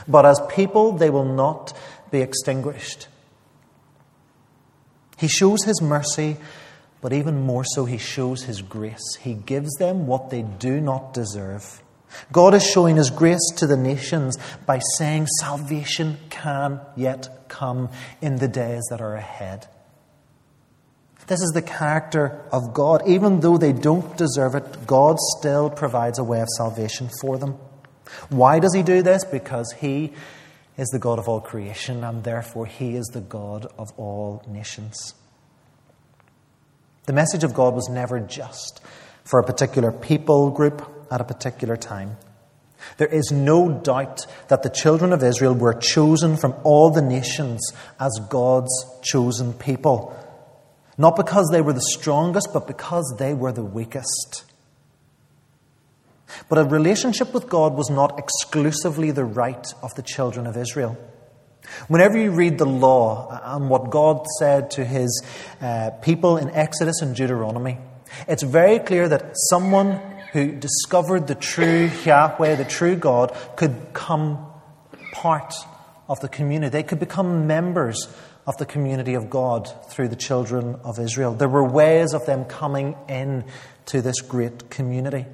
But 0.08 0.24
as 0.24 0.40
people, 0.48 0.92
they 0.92 1.10
will 1.10 1.24
not 1.24 1.76
be 2.10 2.20
extinguished. 2.20 3.08
He 5.16 5.28
shows 5.28 5.64
his 5.64 5.80
mercy, 5.80 6.36
but 7.00 7.12
even 7.12 7.42
more 7.42 7.64
so, 7.64 7.84
he 7.84 7.98
shows 7.98 8.42
his 8.42 8.62
grace. 8.62 9.16
He 9.20 9.34
gives 9.34 9.74
them 9.76 10.06
what 10.06 10.30
they 10.30 10.42
do 10.42 10.80
not 10.80 11.14
deserve. 11.14 11.82
God 12.32 12.54
is 12.54 12.64
showing 12.66 12.96
his 12.96 13.10
grace 13.10 13.50
to 13.56 13.66
the 13.66 13.76
nations 13.76 14.38
by 14.66 14.80
saying 14.96 15.26
salvation 15.40 16.18
can 16.30 16.80
yet 16.96 17.48
come 17.48 17.90
in 18.20 18.36
the 18.36 18.48
days 18.48 18.82
that 18.90 19.00
are 19.00 19.16
ahead. 19.16 19.66
This 21.26 21.40
is 21.40 21.50
the 21.54 21.62
character 21.62 22.40
of 22.52 22.72
God. 22.72 23.02
Even 23.06 23.40
though 23.40 23.58
they 23.58 23.72
don't 23.72 24.16
deserve 24.16 24.54
it, 24.54 24.86
God 24.86 25.18
still 25.38 25.70
provides 25.70 26.18
a 26.18 26.24
way 26.24 26.40
of 26.40 26.48
salvation 26.56 27.10
for 27.20 27.36
them. 27.36 27.56
Why 28.28 28.60
does 28.60 28.74
he 28.74 28.82
do 28.82 29.02
this? 29.02 29.24
Because 29.24 29.74
he 29.80 30.12
is 30.76 30.88
the 30.88 30.98
God 30.98 31.18
of 31.18 31.28
all 31.28 31.40
creation, 31.40 32.04
and 32.04 32.22
therefore 32.22 32.66
he 32.66 32.96
is 32.96 33.06
the 33.06 33.20
God 33.20 33.66
of 33.78 33.92
all 33.96 34.44
nations. 34.48 35.14
The 37.06 37.12
message 37.12 37.44
of 37.44 37.54
God 37.54 37.74
was 37.74 37.88
never 37.88 38.20
just 38.20 38.80
for 39.24 39.40
a 39.40 39.44
particular 39.44 39.92
people 39.92 40.50
group 40.50 40.82
at 41.10 41.20
a 41.20 41.24
particular 41.24 41.76
time. 41.76 42.16
There 42.98 43.08
is 43.08 43.30
no 43.32 43.70
doubt 43.70 44.26
that 44.48 44.62
the 44.62 44.70
children 44.70 45.12
of 45.12 45.22
Israel 45.22 45.54
were 45.54 45.74
chosen 45.74 46.36
from 46.36 46.54
all 46.62 46.90
the 46.90 47.02
nations 47.02 47.60
as 47.98 48.12
God's 48.28 48.72
chosen 49.02 49.52
people. 49.54 50.14
Not 50.98 51.16
because 51.16 51.48
they 51.50 51.60
were 51.60 51.72
the 51.72 51.80
strongest, 51.80 52.50
but 52.52 52.66
because 52.66 53.16
they 53.18 53.34
were 53.34 53.52
the 53.52 53.64
weakest. 53.64 54.44
But 56.48 56.58
a 56.58 56.64
relationship 56.64 57.32
with 57.32 57.48
God 57.48 57.74
was 57.74 57.90
not 57.90 58.18
exclusively 58.18 59.10
the 59.10 59.24
right 59.24 59.66
of 59.82 59.94
the 59.94 60.02
children 60.02 60.46
of 60.46 60.56
Israel. 60.56 60.96
Whenever 61.88 62.18
you 62.18 62.30
read 62.30 62.58
the 62.58 62.66
law 62.66 63.40
and 63.44 63.68
what 63.68 63.90
God 63.90 64.24
said 64.38 64.70
to 64.72 64.84
his 64.84 65.24
uh, 65.60 65.90
people 66.02 66.36
in 66.36 66.50
Exodus 66.50 67.00
and 67.02 67.14
Deuteronomy, 67.14 67.78
it's 68.28 68.42
very 68.42 68.78
clear 68.78 69.08
that 69.08 69.32
someone 69.50 70.00
who 70.32 70.52
discovered 70.52 71.26
the 71.26 71.34
true 71.34 71.90
Yahweh, 72.04 72.56
the 72.56 72.64
true 72.64 72.96
God, 72.96 73.36
could 73.56 73.74
come 73.92 74.46
part 75.12 75.54
of 76.08 76.20
the 76.20 76.28
community. 76.28 76.70
They 76.70 76.82
could 76.82 77.00
become 77.00 77.46
members 77.46 78.08
of 78.46 78.56
the 78.58 78.66
community 78.66 79.14
of 79.14 79.28
God 79.28 79.68
through 79.90 80.08
the 80.08 80.16
children 80.16 80.76
of 80.84 80.98
Israel. 81.00 81.34
There 81.34 81.48
were 81.48 81.68
ways 81.68 82.14
of 82.14 82.26
them 82.26 82.44
coming 82.44 82.96
in 83.08 83.44
to 83.86 84.02
this 84.02 84.20
great 84.20 84.70
community. 84.70 85.26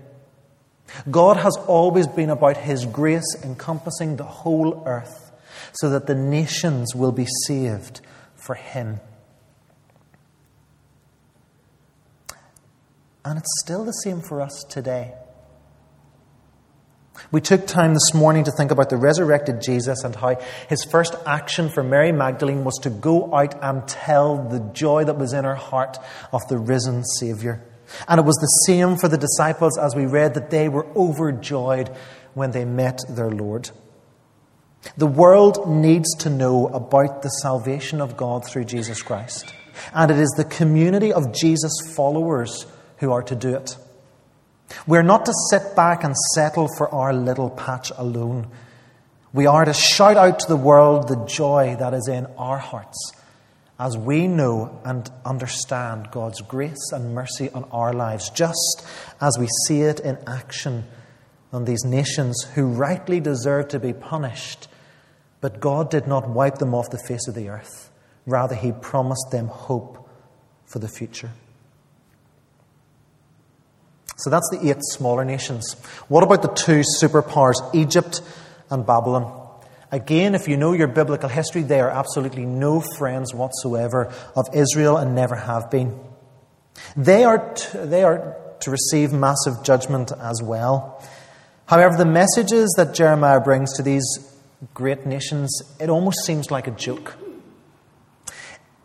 God 1.10 1.36
has 1.38 1.56
always 1.66 2.06
been 2.06 2.30
about 2.30 2.56
His 2.56 2.84
grace 2.86 3.36
encompassing 3.42 4.16
the 4.16 4.24
whole 4.24 4.82
earth 4.86 5.32
so 5.72 5.90
that 5.90 6.06
the 6.06 6.14
nations 6.14 6.94
will 6.94 7.12
be 7.12 7.26
saved 7.46 8.00
for 8.34 8.54
Him. 8.54 9.00
And 13.24 13.38
it's 13.38 13.60
still 13.60 13.84
the 13.84 13.92
same 13.92 14.20
for 14.20 14.40
us 14.40 14.64
today. 14.68 15.14
We 17.30 17.40
took 17.40 17.66
time 17.66 17.94
this 17.94 18.12
morning 18.14 18.44
to 18.44 18.50
think 18.50 18.70
about 18.70 18.90
the 18.90 18.96
resurrected 18.96 19.62
Jesus 19.62 20.02
and 20.02 20.14
how 20.14 20.40
his 20.68 20.84
first 20.84 21.14
action 21.24 21.68
for 21.68 21.82
Mary 21.82 22.10
Magdalene 22.10 22.64
was 22.64 22.78
to 22.82 22.90
go 22.90 23.34
out 23.34 23.54
and 23.62 23.86
tell 23.86 24.48
the 24.48 24.58
joy 24.72 25.04
that 25.04 25.18
was 25.18 25.32
in 25.32 25.44
her 25.44 25.54
heart 25.54 25.98
of 26.32 26.46
the 26.48 26.58
risen 26.58 27.04
Saviour. 27.04 27.62
And 28.08 28.18
it 28.18 28.24
was 28.24 28.36
the 28.36 28.64
same 28.66 28.96
for 28.96 29.08
the 29.08 29.18
disciples 29.18 29.78
as 29.78 29.94
we 29.94 30.06
read 30.06 30.34
that 30.34 30.50
they 30.50 30.68
were 30.68 30.86
overjoyed 30.96 31.88
when 32.34 32.50
they 32.50 32.64
met 32.64 33.00
their 33.08 33.30
Lord. 33.30 33.70
The 34.96 35.06
world 35.06 35.68
needs 35.68 36.14
to 36.16 36.30
know 36.30 36.66
about 36.68 37.22
the 37.22 37.28
salvation 37.28 38.00
of 38.00 38.16
God 38.16 38.44
through 38.46 38.64
Jesus 38.64 39.02
Christ. 39.02 39.52
And 39.94 40.10
it 40.10 40.18
is 40.18 40.30
the 40.36 40.44
community 40.44 41.12
of 41.12 41.32
Jesus' 41.32 41.94
followers 41.94 42.66
who 42.98 43.12
are 43.12 43.22
to 43.22 43.36
do 43.36 43.54
it. 43.54 43.76
We're 44.86 45.02
not 45.02 45.26
to 45.26 45.32
sit 45.50 45.76
back 45.76 46.02
and 46.02 46.16
settle 46.34 46.68
for 46.76 46.92
our 46.92 47.12
little 47.12 47.50
patch 47.50 47.92
alone. 47.96 48.48
We 49.32 49.46
are 49.46 49.64
to 49.64 49.72
shout 49.72 50.16
out 50.16 50.40
to 50.40 50.48
the 50.48 50.56
world 50.56 51.08
the 51.08 51.24
joy 51.26 51.76
that 51.78 51.94
is 51.94 52.08
in 52.08 52.26
our 52.38 52.58
hearts 52.58 53.12
as 53.82 53.98
we 53.98 54.28
know 54.28 54.80
and 54.84 55.10
understand 55.24 56.08
God's 56.12 56.40
grace 56.40 56.92
and 56.92 57.16
mercy 57.16 57.50
on 57.50 57.64
our 57.72 57.92
lives, 57.92 58.30
just 58.30 58.86
as 59.20 59.36
we 59.40 59.48
see 59.66 59.80
it 59.80 59.98
in 59.98 60.16
action 60.24 60.84
on 61.52 61.64
these 61.64 61.84
nations 61.84 62.44
who 62.54 62.64
rightly 62.68 63.18
deserve 63.18 63.66
to 63.66 63.80
be 63.80 63.92
punished, 63.92 64.68
but 65.40 65.58
God 65.58 65.90
did 65.90 66.06
not 66.06 66.28
wipe 66.28 66.58
them 66.58 66.76
off 66.76 66.90
the 66.90 67.02
face 67.08 67.26
of 67.26 67.34
the 67.34 67.48
earth. 67.48 67.90
Rather, 68.24 68.54
He 68.54 68.70
promised 68.70 69.32
them 69.32 69.48
hope 69.48 70.08
for 70.64 70.78
the 70.78 70.86
future. 70.86 71.32
So 74.16 74.30
that's 74.30 74.48
the 74.52 74.70
eight 74.70 74.76
smaller 74.92 75.24
nations. 75.24 75.74
What 76.06 76.22
about 76.22 76.42
the 76.42 76.54
two 76.54 76.84
superpowers, 77.02 77.56
Egypt 77.74 78.20
and 78.70 78.86
Babylon? 78.86 79.41
Again, 79.92 80.34
if 80.34 80.48
you 80.48 80.56
know 80.56 80.72
your 80.72 80.88
biblical 80.88 81.28
history, 81.28 81.62
they 81.62 81.78
are 81.78 81.90
absolutely 81.90 82.46
no 82.46 82.80
friends 82.80 83.34
whatsoever 83.34 84.10
of 84.34 84.46
Israel 84.54 84.96
and 84.96 85.14
never 85.14 85.36
have 85.36 85.70
been. 85.70 86.00
They 86.96 87.24
are 87.24 87.52
to, 87.54 87.78
they 87.78 88.02
are 88.02 88.34
to 88.60 88.70
receive 88.70 89.12
massive 89.12 89.62
judgment 89.62 90.10
as 90.18 90.42
well. 90.42 91.02
However, 91.66 91.96
the 91.98 92.06
messages 92.06 92.72
that 92.78 92.94
Jeremiah 92.94 93.40
brings 93.40 93.76
to 93.76 93.82
these 93.82 94.02
great 94.72 95.04
nations, 95.04 95.60
it 95.78 95.90
almost 95.90 96.24
seems 96.24 96.50
like 96.50 96.66
a 96.66 96.70
joke. 96.70 97.16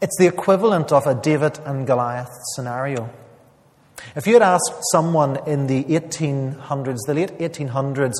It's 0.01 0.17
the 0.17 0.27
equivalent 0.27 0.91
of 0.91 1.07
a 1.07 1.15
David 1.15 1.57
and 1.65 1.87
Goliath 1.87 2.31
scenario. 2.53 3.09
If 4.15 4.27
you 4.27 4.33
had 4.33 4.43
asked 4.43 4.73
someone 4.91 5.39
in 5.47 5.67
the 5.67 5.85
1800s, 5.85 6.97
the 7.07 7.13
late 7.13 7.37
1800s, 7.39 8.13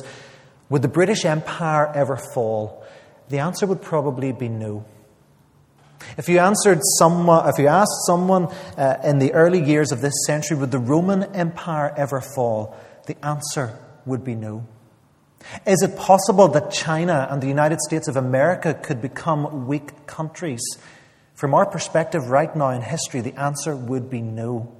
would 0.70 0.82
the 0.82 0.88
British 0.88 1.24
Empire 1.24 1.90
ever 1.94 2.16
fall? 2.16 2.84
The 3.28 3.38
answer 3.38 3.66
would 3.66 3.82
probably 3.82 4.32
be 4.32 4.48
no. 4.48 4.84
If 6.16 6.28
you 6.28 6.38
answered 6.38 6.80
someone, 6.98 7.48
if 7.48 7.58
you 7.58 7.68
asked 7.68 8.06
someone 8.06 8.46
uh, 8.76 8.98
in 9.04 9.18
the 9.18 9.32
early 9.32 9.62
years 9.62 9.92
of 9.92 10.00
this 10.00 10.14
century, 10.26 10.56
would 10.56 10.70
the 10.70 10.78
Roman 10.78 11.24
Empire 11.34 11.92
ever 11.96 12.20
fall? 12.20 12.76
The 13.06 13.22
answer 13.24 13.78
would 14.06 14.24
be 14.24 14.34
no. 14.34 14.66
Is 15.66 15.82
it 15.82 15.96
possible 15.96 16.48
that 16.48 16.70
China 16.70 17.26
and 17.30 17.42
the 17.42 17.46
United 17.46 17.80
States 17.80 18.08
of 18.08 18.16
America 18.16 18.74
could 18.74 19.00
become 19.00 19.66
weak 19.66 20.06
countries? 20.06 20.60
From 21.34 21.54
our 21.54 21.66
perspective 21.66 22.28
right 22.28 22.54
now 22.54 22.70
in 22.70 22.82
history, 22.82 23.20
the 23.20 23.38
answer 23.40 23.74
would 23.76 24.10
be 24.10 24.20
no. 24.20 24.72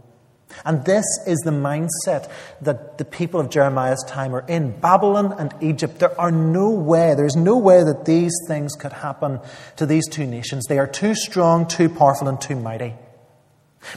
And 0.64 0.84
this 0.84 1.04
is 1.26 1.38
the 1.44 1.50
mindset 1.50 2.30
that 2.62 2.98
the 2.98 3.04
people 3.04 3.40
of 3.40 3.50
Jeremiah's 3.50 4.04
time 4.08 4.34
are 4.34 4.44
in. 4.48 4.78
Babylon 4.80 5.34
and 5.38 5.54
Egypt, 5.60 5.98
there 5.98 6.18
are 6.20 6.30
no 6.30 6.70
way, 6.70 7.14
there's 7.14 7.36
no 7.36 7.58
way 7.58 7.82
that 7.84 8.04
these 8.04 8.32
things 8.46 8.74
could 8.74 8.92
happen 8.92 9.40
to 9.76 9.86
these 9.86 10.08
two 10.08 10.26
nations. 10.26 10.64
They 10.66 10.78
are 10.78 10.86
too 10.86 11.14
strong, 11.14 11.66
too 11.66 11.88
powerful, 11.88 12.28
and 12.28 12.40
too 12.40 12.56
mighty. 12.56 12.94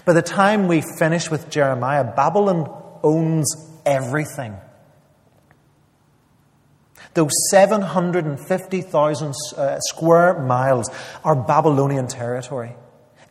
By 0.06 0.14
the 0.14 0.22
time 0.22 0.68
we 0.68 0.84
finish 1.00 1.32
with 1.32 1.50
Jeremiah, 1.50 2.04
Babylon 2.04 2.70
owns 3.04 3.56
everything. 3.86 4.56
Those 7.14 7.32
750,000 7.50 9.34
uh, 9.58 9.80
square 9.80 10.40
miles 10.40 10.90
are 11.24 11.36
Babylonian 11.36 12.08
territory. 12.08 12.76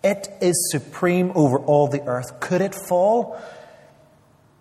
It 0.02 0.28
is 0.40 0.70
supreme 0.72 1.32
over 1.34 1.58
all 1.58 1.88
the 1.88 2.02
earth. 2.02 2.40
Could 2.40 2.62
it 2.62 2.74
fall? 2.74 3.40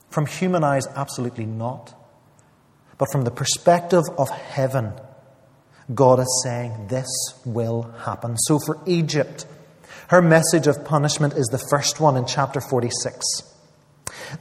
From 0.09 0.25
human 0.25 0.63
eyes, 0.63 0.87
absolutely 0.95 1.45
not. 1.45 1.93
But 2.97 3.09
from 3.11 3.23
the 3.23 3.31
perspective 3.31 4.03
of 4.17 4.29
heaven, 4.29 4.91
God 5.93 6.19
is 6.19 6.41
saying 6.43 6.87
this 6.87 7.07
will 7.45 7.83
happen. 8.03 8.37
So 8.37 8.59
for 8.59 8.79
Egypt, 8.85 9.45
her 10.09 10.21
message 10.21 10.67
of 10.67 10.83
punishment 10.83 11.33
is 11.33 11.47
the 11.47 11.63
first 11.69 11.99
one 11.99 12.17
in 12.17 12.25
chapter 12.25 12.59
46. 12.59 13.25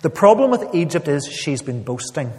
The 0.00 0.11
problem 0.11 0.50
with 0.50 0.75
Egypt 0.75 1.09
is 1.09 1.26
she's 1.26 1.62
been 1.62 1.85
boasting. 1.85 2.33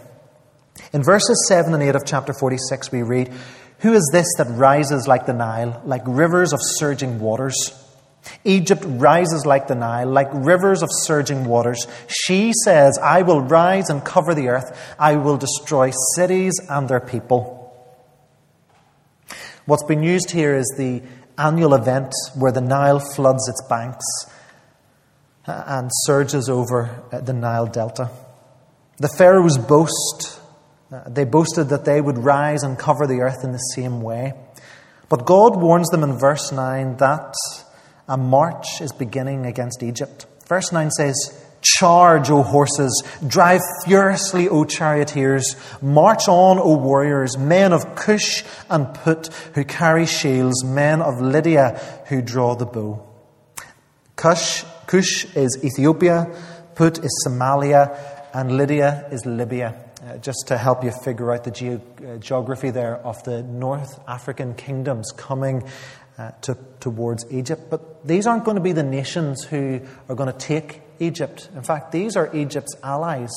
In 0.93 1.03
verses 1.03 1.45
7 1.47 1.73
and 1.73 1.83
8 1.83 1.95
of 1.95 2.05
chapter 2.05 2.33
46, 2.33 2.91
we 2.91 3.03
read, 3.03 3.31
Who 3.79 3.93
is 3.93 4.09
this 4.11 4.27
that 4.37 4.47
rises 4.49 5.07
like 5.07 5.25
the 5.25 5.33
Nile, 5.33 5.81
like 5.85 6.01
rivers 6.05 6.53
of 6.53 6.59
surging 6.61 7.19
waters? 7.19 7.55
Egypt 8.43 8.83
rises 8.85 9.45
like 9.45 9.67
the 9.67 9.75
Nile, 9.75 10.07
like 10.07 10.29
rivers 10.33 10.81
of 10.81 10.89
surging 10.91 11.45
waters. 11.45 11.87
She 12.07 12.53
says, 12.63 12.97
I 13.01 13.21
will 13.21 13.41
rise 13.41 13.89
and 13.89 14.03
cover 14.03 14.33
the 14.33 14.49
earth. 14.49 14.95
I 14.97 15.15
will 15.15 15.37
destroy 15.37 15.91
cities 16.15 16.53
and 16.69 16.87
their 16.87 16.99
people. 16.99 17.55
What's 19.65 19.83
been 19.83 20.03
used 20.03 20.31
here 20.31 20.55
is 20.55 20.73
the 20.77 21.01
annual 21.37 21.73
event 21.73 22.13
where 22.35 22.51
the 22.51 22.61
Nile 22.61 22.99
floods 22.99 23.47
its 23.47 23.63
banks 23.69 24.05
uh, 25.47 25.63
and 25.67 25.89
surges 26.05 26.49
over 26.49 27.03
uh, 27.11 27.21
the 27.21 27.33
Nile 27.33 27.67
Delta. 27.67 28.09
The 28.97 29.07
Pharaoh's 29.07 29.57
boast, 29.57 30.39
uh, 30.91 31.03
they 31.07 31.23
boasted 31.23 31.69
that 31.69 31.85
they 31.85 32.01
would 32.01 32.17
rise 32.17 32.63
and 32.63 32.77
cover 32.77 33.07
the 33.07 33.21
earth 33.21 33.43
in 33.43 33.51
the 33.51 33.59
same 33.59 34.01
way. 34.01 34.33
But 35.07 35.25
God 35.25 35.55
warns 35.55 35.89
them 35.89 36.03
in 36.03 36.17
verse 36.17 36.51
9 36.51 36.97
that 36.97 37.33
a 38.09 38.17
march 38.17 38.81
is 38.81 38.91
beginning 38.91 39.45
against 39.45 39.83
Egypt. 39.83 40.25
Verse 40.47 40.71
9 40.71 40.89
says, 40.91 41.45
Charge, 41.61 42.29
O 42.31 42.41
horses, 42.41 43.03
drive 43.25 43.61
furiously, 43.85 44.49
O 44.49 44.65
charioteers, 44.65 45.55
march 45.81 46.27
on, 46.27 46.57
O 46.57 46.77
warriors, 46.77 47.37
men 47.37 47.71
of 47.71 47.95
Cush 47.95 48.43
and 48.69 48.93
Put 48.93 49.27
who 49.53 49.63
carry 49.63 50.05
shields, 50.05 50.63
men 50.63 51.01
of 51.01 51.21
Lydia 51.21 51.79
who 52.07 52.21
draw 52.21 52.55
the 52.55 52.65
bow. 52.65 53.05
Cush, 54.15 54.63
Cush 54.87 55.25
is 55.35 55.59
Ethiopia, 55.63 56.33
Put 56.75 56.97
is 56.99 57.25
Somalia, 57.27 57.95
and 58.33 58.57
Lydia 58.57 59.07
is 59.11 59.25
Libya. 59.25 59.75
Uh, 60.01 60.17
just 60.17 60.47
to 60.47 60.57
help 60.57 60.81
you 60.81 60.91
figure 60.91 61.33
out 61.33 61.43
the 61.43 61.51
ge- 61.51 61.81
uh, 62.05 62.15
geography 62.19 62.69
there 62.69 62.95
of 62.97 63.21
the 63.25 63.43
North 63.43 63.99
African 64.07 64.53
kingdoms 64.53 65.11
coming 65.11 65.61
uh, 66.19 66.31
to, 66.41 66.57
towards 66.81 67.25
Egypt. 67.31 67.69
But 67.69 68.05
these 68.05 68.27
aren't 68.27 68.43
going 68.43 68.55
to 68.55 68.61
be 68.61 68.73
the 68.73 68.83
nations 68.83 69.45
who 69.45 69.79
are 70.09 70.15
going 70.15 70.29
to 70.29 70.37
take 70.37 70.81
Egypt. 70.99 71.47
In 71.55 71.63
fact, 71.63 71.93
these 71.93 72.17
are 72.17 72.35
Egypt's 72.35 72.75
allies. 72.83 73.31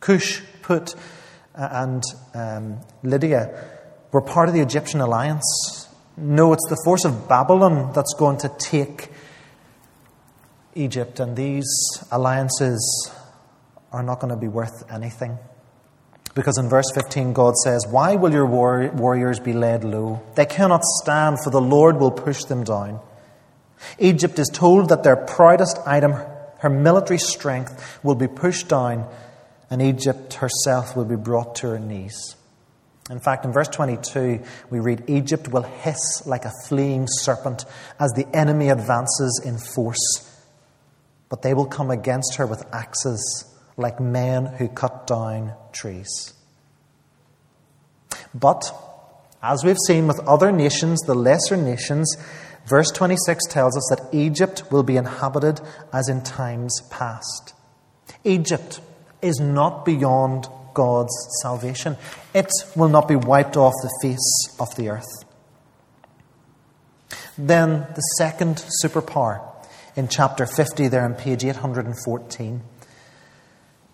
Cush, 0.00 0.40
Put, 0.62 0.94
uh, 1.54 1.68
and 1.70 2.02
um, 2.34 2.80
Lydia 3.02 3.62
were 4.10 4.22
part 4.22 4.48
of 4.48 4.54
the 4.54 4.62
Egyptian 4.62 5.00
alliance. 5.02 5.88
No, 6.16 6.54
it's 6.54 6.66
the 6.70 6.80
force 6.82 7.04
of 7.04 7.28
Babylon 7.28 7.92
that's 7.94 8.14
going 8.14 8.38
to 8.38 8.48
take 8.58 9.10
Egypt, 10.74 11.20
and 11.20 11.36
these 11.36 11.68
alliances 12.10 13.12
are 13.92 14.02
not 14.02 14.18
going 14.20 14.30
to 14.30 14.40
be 14.40 14.48
worth 14.48 14.90
anything. 14.90 15.38
Because 16.34 16.58
in 16.58 16.68
verse 16.68 16.90
15, 16.94 17.32
God 17.32 17.56
says, 17.56 17.86
Why 17.88 18.16
will 18.16 18.32
your 18.32 18.46
war- 18.46 18.90
warriors 18.94 19.40
be 19.40 19.52
laid 19.52 19.84
low? 19.84 20.22
They 20.34 20.46
cannot 20.46 20.84
stand, 20.84 21.38
for 21.42 21.50
the 21.50 21.60
Lord 21.60 21.98
will 21.98 22.10
push 22.10 22.44
them 22.44 22.64
down. 22.64 23.00
Egypt 23.98 24.38
is 24.38 24.50
told 24.52 24.88
that 24.88 25.02
their 25.02 25.16
proudest 25.16 25.78
item, 25.86 26.12
her 26.58 26.70
military 26.70 27.18
strength, 27.18 27.98
will 28.02 28.14
be 28.14 28.28
pushed 28.28 28.68
down, 28.68 29.08
and 29.70 29.80
Egypt 29.80 30.34
herself 30.34 30.96
will 30.96 31.04
be 31.04 31.16
brought 31.16 31.56
to 31.56 31.68
her 31.68 31.78
knees. 31.78 32.36
In 33.10 33.20
fact, 33.20 33.44
in 33.44 33.52
verse 33.52 33.68
22, 33.68 34.42
we 34.68 34.80
read, 34.80 35.04
Egypt 35.08 35.48
will 35.48 35.62
hiss 35.62 36.26
like 36.26 36.44
a 36.44 36.52
fleeing 36.66 37.06
serpent 37.08 37.64
as 37.98 38.12
the 38.12 38.26
enemy 38.36 38.68
advances 38.68 39.40
in 39.44 39.58
force, 39.58 39.98
but 41.30 41.42
they 41.42 41.54
will 41.54 41.66
come 41.66 41.90
against 41.90 42.36
her 42.36 42.46
with 42.46 42.64
axes 42.72 43.48
like 43.78 44.00
men 44.00 44.46
who 44.46 44.68
cut 44.68 45.06
down 45.06 45.54
trees. 45.72 46.34
But, 48.34 48.72
as 49.42 49.64
we've 49.64 49.78
seen 49.86 50.06
with 50.06 50.20
other 50.20 50.52
nations, 50.52 51.00
the 51.02 51.14
lesser 51.14 51.56
nations, 51.56 52.16
verse 52.66 52.90
26 52.90 53.44
tells 53.46 53.76
us 53.76 53.86
that 53.90 54.12
Egypt 54.12 54.70
will 54.70 54.82
be 54.82 54.96
inhabited 54.96 55.60
as 55.92 56.08
in 56.08 56.22
times 56.22 56.80
past. 56.90 57.54
Egypt 58.24 58.80
is 59.22 59.40
not 59.40 59.84
beyond 59.84 60.48
God's 60.74 61.14
salvation, 61.42 61.96
it 62.34 62.50
will 62.76 62.88
not 62.88 63.08
be 63.08 63.16
wiped 63.16 63.56
off 63.56 63.72
the 63.82 63.98
face 64.02 64.56
of 64.60 64.74
the 64.76 64.90
earth. 64.90 65.24
Then, 67.36 67.86
the 67.94 68.02
second 68.18 68.64
superpower 68.84 69.40
in 69.96 70.08
chapter 70.08 70.46
50, 70.46 70.88
there 70.88 71.04
on 71.04 71.14
page 71.14 71.44
814. 71.44 72.62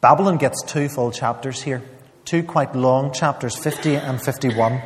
Babylon 0.04 0.36
gets 0.36 0.62
two 0.64 0.90
full 0.90 1.10
chapters 1.12 1.62
here, 1.62 1.80
two 2.26 2.42
quite 2.42 2.76
long 2.76 3.10
chapters, 3.14 3.56
50 3.56 3.96
and 3.96 4.22
51. 4.22 4.82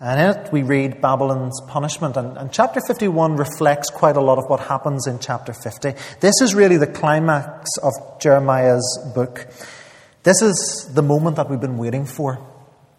And 0.00 0.20
in 0.20 0.30
it, 0.30 0.52
we 0.52 0.64
read 0.64 1.00
Babylon's 1.00 1.60
punishment. 1.68 2.16
And, 2.16 2.36
and, 2.36 2.50
chapter 2.50 2.80
51 2.88 3.36
reflects 3.36 3.88
quite 3.88 4.16
a 4.16 4.20
lot 4.20 4.38
of 4.38 4.46
what 4.48 4.58
happens 4.58 5.06
in 5.06 5.20
chapter 5.20 5.52
50. 5.52 5.94
This 6.18 6.34
is 6.42 6.56
really 6.56 6.76
the 6.76 6.88
climax 6.88 7.70
of 7.80 7.92
Jeremiah's 8.18 9.12
book. 9.14 9.46
This 10.24 10.42
is 10.42 10.90
the 10.92 11.02
moment 11.02 11.36
that 11.36 11.48
we've 11.48 11.60
been 11.60 11.78
waiting 11.78 12.04
for. 12.04 12.44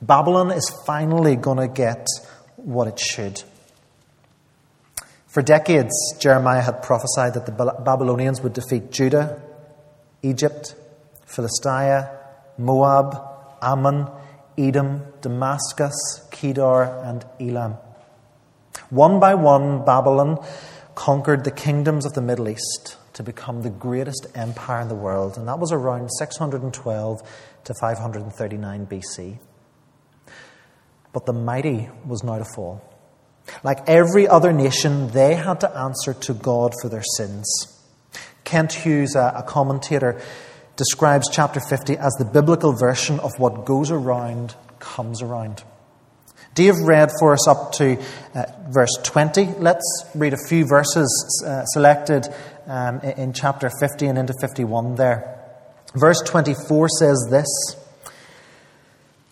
Babylon 0.02 0.50
is 0.52 0.74
finally 0.86 1.36
going 1.36 1.58
to 1.58 1.68
get 1.68 2.08
what 2.56 2.88
it 2.88 3.02
should. 3.02 3.44
For 5.28 5.42
decades, 5.42 5.92
Jeremiah 6.22 6.62
had 6.62 6.84
prophesied 6.84 7.34
that 7.34 7.46
the 7.46 7.82
Babylonians 7.84 8.40
would 8.40 8.54
defeat 8.54 8.92
Judah, 8.94 9.42
Egypt, 10.24 10.74
Philistia, 11.28 12.10
Moab, 12.58 13.16
Ammon, 13.62 14.08
Edom, 14.58 15.04
Damascus, 15.22 16.28
Kedar, 16.32 16.84
and 17.04 17.26
Elam. 17.40 17.76
One 18.90 19.20
by 19.20 19.36
one, 19.36 19.86
Babylon 19.86 20.44
conquered 20.96 21.44
the 21.44 21.52
kingdoms 21.52 22.06
of 22.06 22.14
the 22.14 22.22
Middle 22.22 22.50
East 22.50 22.98
to 23.14 23.24
become 23.24 23.62
the 23.62 23.70
greatest 23.70 24.28
empire 24.34 24.82
in 24.82 24.88
the 24.88 24.96
world, 24.96 25.38
and 25.38 25.48
that 25.48 25.60
was 25.60 25.72
around 25.72 26.10
612 26.18 27.22
to 27.66 27.74
539 27.82 28.88
BC. 28.88 29.38
But 31.14 31.26
the 31.26 31.34
mighty 31.34 31.90
was 32.06 32.24
now 32.24 32.38
to 32.38 32.46
fall. 32.46 32.82
Like 33.64 33.88
every 33.88 34.28
other 34.28 34.54
nation, 34.54 35.10
they 35.10 35.36
had 35.36 35.60
to 35.62 35.78
answer 35.78 36.14
to 36.14 36.34
God 36.34 36.74
for 36.82 36.90
their 36.90 37.04
sins. 37.18 37.48
Kent 38.44 38.74
Hughes, 38.74 39.16
a 39.16 39.44
commentator, 39.46 40.22
describes 40.78 41.28
chapter 41.30 41.60
50 41.60 41.98
as 41.98 42.14
the 42.14 42.26
biblical 42.26 42.72
version 42.72 43.20
of 43.20 43.32
what 43.38 43.66
goes 43.66 43.92
around 43.92 44.56
comes 44.80 45.22
around. 45.22 45.64
Dave 46.54 46.76
read 46.82 47.12
for 47.20 47.34
us 47.34 47.48
up 47.48 47.74
to 47.74 48.02
uh, 48.34 48.46
verse 48.70 48.94
20. 49.04 49.46
Let's 49.60 50.10
read 50.16 50.34
a 50.34 50.48
few 50.48 50.66
verses 50.66 51.44
uh, 51.46 51.66
selected 51.66 52.28
um, 52.66 53.00
in 53.02 53.34
chapter 53.34 53.70
50 53.80 54.08
and 54.08 54.18
into 54.18 54.34
51 54.42 54.96
there. 54.96 55.36
Verse 55.96 56.22
24 56.22 56.90
says 56.90 57.28
this 57.30 57.48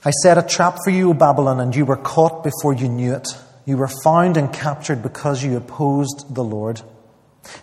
I 0.03 0.11
set 0.11 0.37
a 0.37 0.43
trap 0.43 0.77
for 0.83 0.91
you, 0.91 1.09
O 1.09 1.13
Babylon, 1.13 1.59
and 1.59 1.75
you 1.75 1.83
were 1.83 1.97
caught 1.97 2.43
before 2.43 2.75
you 2.75 2.87
knew 2.87 3.13
it. 3.13 3.27
You 3.65 3.77
were 3.77 3.89
found 4.03 4.37
and 4.37 4.53
captured 4.53 5.01
because 5.01 5.43
you 5.43 5.57
opposed 5.57 6.35
the 6.35 6.43
Lord. 6.43 6.81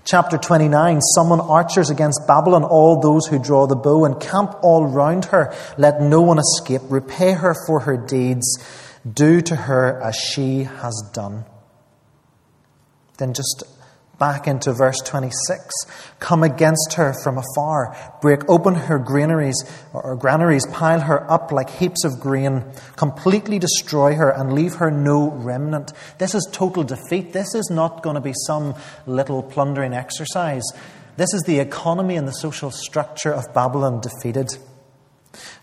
Chapter 0.04 0.38
29 0.38 1.00
Summon 1.14 1.40
archers 1.40 1.90
against 1.90 2.26
Babylon, 2.26 2.64
all 2.64 3.00
those 3.00 3.26
who 3.26 3.38
draw 3.38 3.66
the 3.66 3.76
bow, 3.76 4.04
and 4.04 4.20
camp 4.20 4.56
all 4.62 4.86
round 4.86 5.26
her. 5.26 5.54
Let 5.78 6.00
no 6.00 6.20
one 6.22 6.38
escape. 6.38 6.82
Repay 6.88 7.32
her 7.32 7.54
for 7.66 7.80
her 7.80 7.96
deeds. 7.96 8.46
Do 9.10 9.40
to 9.42 9.56
her 9.56 10.00
as 10.00 10.16
she 10.16 10.64
has 10.64 11.10
done. 11.12 11.44
Then 13.18 13.34
just 13.34 13.64
back 14.22 14.46
into 14.46 14.72
verse 14.72 14.98
26. 15.04 15.68
Come 16.20 16.44
against 16.44 16.92
her 16.94 17.12
from 17.24 17.38
afar, 17.38 17.96
break 18.22 18.48
open 18.48 18.76
her 18.76 18.96
granaries 18.96 19.56
or 19.92 20.14
granaries, 20.14 20.64
pile 20.66 21.00
her 21.00 21.28
up 21.28 21.50
like 21.50 21.68
heaps 21.68 22.04
of 22.04 22.20
grain, 22.20 22.62
completely 22.94 23.58
destroy 23.58 24.14
her 24.14 24.30
and 24.30 24.52
leave 24.52 24.76
her 24.76 24.92
no 24.92 25.28
remnant. 25.32 25.92
This 26.18 26.36
is 26.36 26.48
total 26.52 26.84
defeat. 26.84 27.32
This 27.32 27.52
is 27.56 27.68
not 27.68 28.04
going 28.04 28.14
to 28.14 28.20
be 28.20 28.32
some 28.46 28.76
little 29.06 29.42
plundering 29.42 29.92
exercise. 29.92 30.62
This 31.16 31.34
is 31.34 31.42
the 31.42 31.58
economy 31.58 32.14
and 32.14 32.28
the 32.28 32.32
social 32.32 32.70
structure 32.70 33.32
of 33.32 33.52
Babylon 33.52 34.00
defeated. 34.00 34.56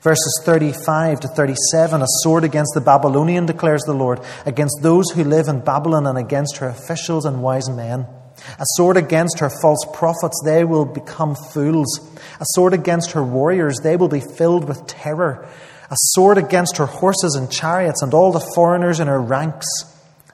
Verses 0.02 0.42
35 0.44 1.22
to 1.22 1.30
37 1.30 2.02
A 2.02 2.06
sword 2.24 2.44
against 2.44 2.74
the 2.74 2.82
Babylonian, 2.82 3.46
declares 3.46 3.84
the 3.84 3.94
Lord, 3.94 4.20
against 4.46 4.80
those 4.82 5.10
who 5.12 5.24
live 5.24 5.48
in 5.48 5.62
Babylon 5.62 6.06
and 6.06 6.18
against 6.18 6.58
her 6.58 6.68
officials 6.68 7.24
and 7.24 7.42
wise 7.42 7.70
men. 7.70 8.06
A 8.58 8.66
sword 8.76 8.98
against 8.98 9.40
her 9.40 9.50
false 9.50 9.86
prophets, 9.94 10.42
they 10.44 10.64
will 10.64 10.86
become 10.86 11.36
fools. 11.36 12.00
A 12.40 12.46
sword 12.54 12.74
against 12.74 13.12
her 13.12 13.24
warriors, 13.24 13.78
they 13.84 13.96
will 13.96 14.08
be 14.08 14.22
filled 14.22 14.68
with 14.68 14.88
terror. 14.88 15.48
A 15.92 15.96
sword 15.96 16.38
against 16.38 16.78
her 16.78 16.86
horses 16.86 17.36
and 17.36 17.52
chariots 17.52 18.02
and 18.02 18.14
all 18.14 18.32
the 18.32 18.52
foreigners 18.56 19.00
in 19.00 19.08
her 19.08 19.20
ranks, 19.20 19.68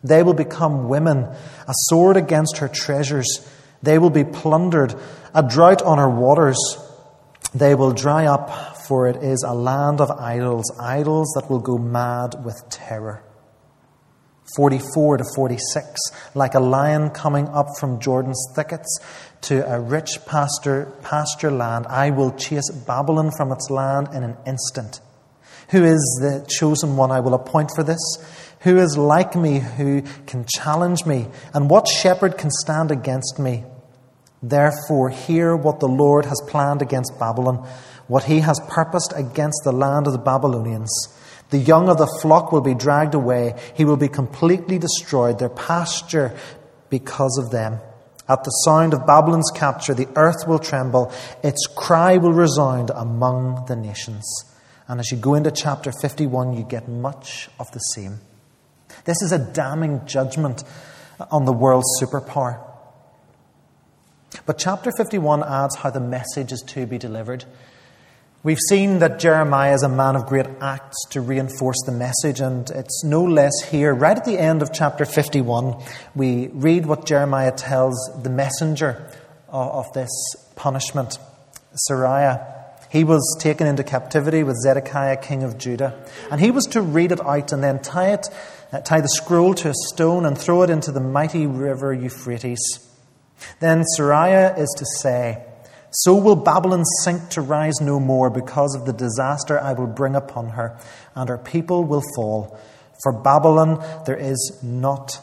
they 0.03 0.21
will 0.21 0.33
become 0.33 0.89
women. 0.89 1.23
A 1.23 1.73
sword 1.87 2.17
against 2.17 2.57
her 2.57 2.67
treasures, 2.67 3.47
they 3.81 3.97
will 3.97 4.09
be 4.09 4.23
plundered. 4.23 4.95
A 5.33 5.43
drought 5.43 5.81
on 5.81 5.97
her 5.97 6.09
waters, 6.09 6.57
they 7.53 7.73
will 7.73 7.91
dry 7.91 8.25
up, 8.25 8.77
for 8.85 9.07
it 9.07 9.23
is 9.23 9.43
a 9.47 9.53
land 9.53 10.01
of 10.01 10.11
idols, 10.11 10.71
idols 10.79 11.31
that 11.35 11.49
will 11.49 11.59
go 11.59 11.77
mad 11.77 12.35
with 12.43 12.61
terror. 12.69 13.23
44 14.55 15.17
to 15.17 15.23
46, 15.35 15.99
like 16.35 16.53
a 16.53 16.59
lion 16.59 17.09
coming 17.09 17.47
up 17.47 17.67
from 17.79 17.99
Jordan's 17.99 18.45
thickets 18.55 18.99
to 19.41 19.67
a 19.71 19.79
rich 19.79 20.19
pasture, 20.25 20.91
pasture 21.01 21.51
land, 21.51 21.87
I 21.87 22.11
will 22.11 22.31
chase 22.31 22.69
Babylon 22.87 23.31
from 23.37 23.51
its 23.51 23.69
land 23.69 24.09
in 24.13 24.23
an 24.23 24.37
instant. 24.45 25.01
Who 25.69 25.83
is 25.83 26.19
the 26.21 26.45
chosen 26.47 26.95
one 26.95 27.11
I 27.11 27.19
will 27.19 27.33
appoint 27.33 27.71
for 27.75 27.83
this? 27.83 27.99
Who 28.61 28.77
is 28.77 28.97
like 28.97 29.35
me 29.35 29.59
who 29.59 30.03
can 30.25 30.45
challenge 30.45 31.05
me? 31.05 31.27
And 31.53 31.69
what 31.69 31.87
shepherd 31.87 32.37
can 32.37 32.51
stand 32.51 32.91
against 32.91 33.39
me? 33.39 33.63
Therefore, 34.41 35.09
hear 35.09 35.55
what 35.55 35.79
the 35.79 35.87
Lord 35.87 36.25
has 36.25 36.41
planned 36.47 36.81
against 36.81 37.19
Babylon, 37.19 37.67
what 38.07 38.25
he 38.25 38.41
has 38.41 38.59
purposed 38.69 39.13
against 39.15 39.61
the 39.63 39.71
land 39.71 40.07
of 40.07 40.13
the 40.13 40.19
Babylonians. 40.19 40.91
The 41.55 41.61
young 41.61 41.87
of 41.87 41.97
the 41.97 42.19
flock 42.21 42.51
will 42.51 42.59
be 42.59 42.73
dragged 42.73 43.15
away. 43.15 43.55
He 43.75 43.85
will 43.85 43.95
be 43.95 44.09
completely 44.09 44.77
destroyed, 44.77 45.39
their 45.39 45.47
pasture 45.47 46.35
because 46.89 47.37
of 47.41 47.49
them. 47.49 47.79
At 48.27 48.43
the 48.43 48.49
sound 48.65 48.93
of 48.93 49.07
Babylon's 49.07 49.51
capture, 49.55 49.93
the 49.93 50.09
earth 50.17 50.45
will 50.45 50.59
tremble, 50.59 51.13
its 51.45 51.65
cry 51.65 52.17
will 52.17 52.33
resound 52.33 52.91
among 52.93 53.67
the 53.67 53.75
nations. 53.77 54.25
And 54.89 54.99
as 54.99 55.13
you 55.13 55.17
go 55.17 55.33
into 55.33 55.49
chapter 55.49 55.93
51, 55.93 56.57
you 56.57 56.63
get 56.63 56.89
much 56.89 57.47
of 57.57 57.71
the 57.71 57.79
same. 57.79 58.19
This 59.05 59.21
is 59.21 59.31
a 59.31 59.39
damning 59.39 60.05
judgment 60.05 60.65
on 61.31 61.45
the 61.45 61.53
world's 61.53 61.87
superpower. 62.01 62.59
But 64.45 64.57
chapter 64.57 64.91
51 64.91 65.41
adds 65.41 65.77
how 65.77 65.89
the 65.89 66.01
message 66.01 66.51
is 66.51 66.61
to 66.67 66.85
be 66.85 66.97
delivered. 66.97 67.45
We've 68.45 68.59
seen 68.69 68.99
that 68.99 69.17
Jeremiah 69.17 69.73
is 69.73 69.81
a 69.81 69.89
man 69.89 70.15
of 70.15 70.27
great 70.27 70.45
acts 70.61 70.97
to 71.09 71.21
reinforce 71.21 71.77
the 71.87 71.91
message, 71.91 72.41
and 72.41 72.69
it's 72.69 73.03
no 73.03 73.23
less 73.23 73.59
here. 73.71 73.91
Right 73.91 74.15
at 74.15 74.23
the 74.23 74.37
end 74.37 74.61
of 74.61 74.71
chapter 74.71 75.03
51, 75.03 75.81
we 76.13 76.49
read 76.53 76.85
what 76.85 77.07
Jeremiah 77.07 77.51
tells 77.51 77.95
the 78.21 78.29
messenger 78.29 79.09
of 79.49 79.91
this 79.93 80.11
punishment, 80.55 81.17
Seraiah. 81.89 82.45
He 82.91 83.03
was 83.03 83.35
taken 83.41 83.65
into 83.65 83.83
captivity 83.83 84.43
with 84.43 84.57
Zedekiah, 84.61 85.17
king 85.17 85.41
of 85.41 85.57
Judah, 85.57 86.05
and 86.29 86.39
he 86.39 86.51
was 86.51 86.65
to 86.65 86.83
read 86.83 87.11
it 87.11 87.25
out 87.25 87.51
and 87.51 87.63
then 87.63 87.79
tie 87.79 88.13
it, 88.13 88.27
uh, 88.71 88.79
tie 88.81 89.01
the 89.01 89.09
scroll 89.09 89.55
to 89.55 89.69
a 89.69 89.73
stone 89.87 90.23
and 90.23 90.37
throw 90.37 90.61
it 90.61 90.69
into 90.69 90.91
the 90.91 91.01
mighty 91.01 91.47
river 91.47 91.91
Euphrates. 91.91 92.61
Then 93.59 93.83
Seraiah 93.97 94.55
is 94.55 94.71
to 94.77 94.85
say, 95.01 95.43
so 95.99 96.15
will 96.15 96.35
Babylon 96.35 96.83
sink 97.03 97.29
to 97.29 97.41
rise 97.41 97.79
no 97.79 97.99
more 97.99 98.29
because 98.29 98.75
of 98.75 98.85
the 98.85 98.93
disaster 98.93 99.59
I 99.59 99.73
will 99.73 99.87
bring 99.87 100.15
upon 100.15 100.49
her, 100.49 100.77
and 101.15 101.29
her 101.29 101.37
people 101.37 101.83
will 101.83 102.03
fall. 102.15 102.59
For 103.01 103.13
Babylon 103.13 103.83
there 104.05 104.17
is 104.17 104.59
not, 104.61 105.21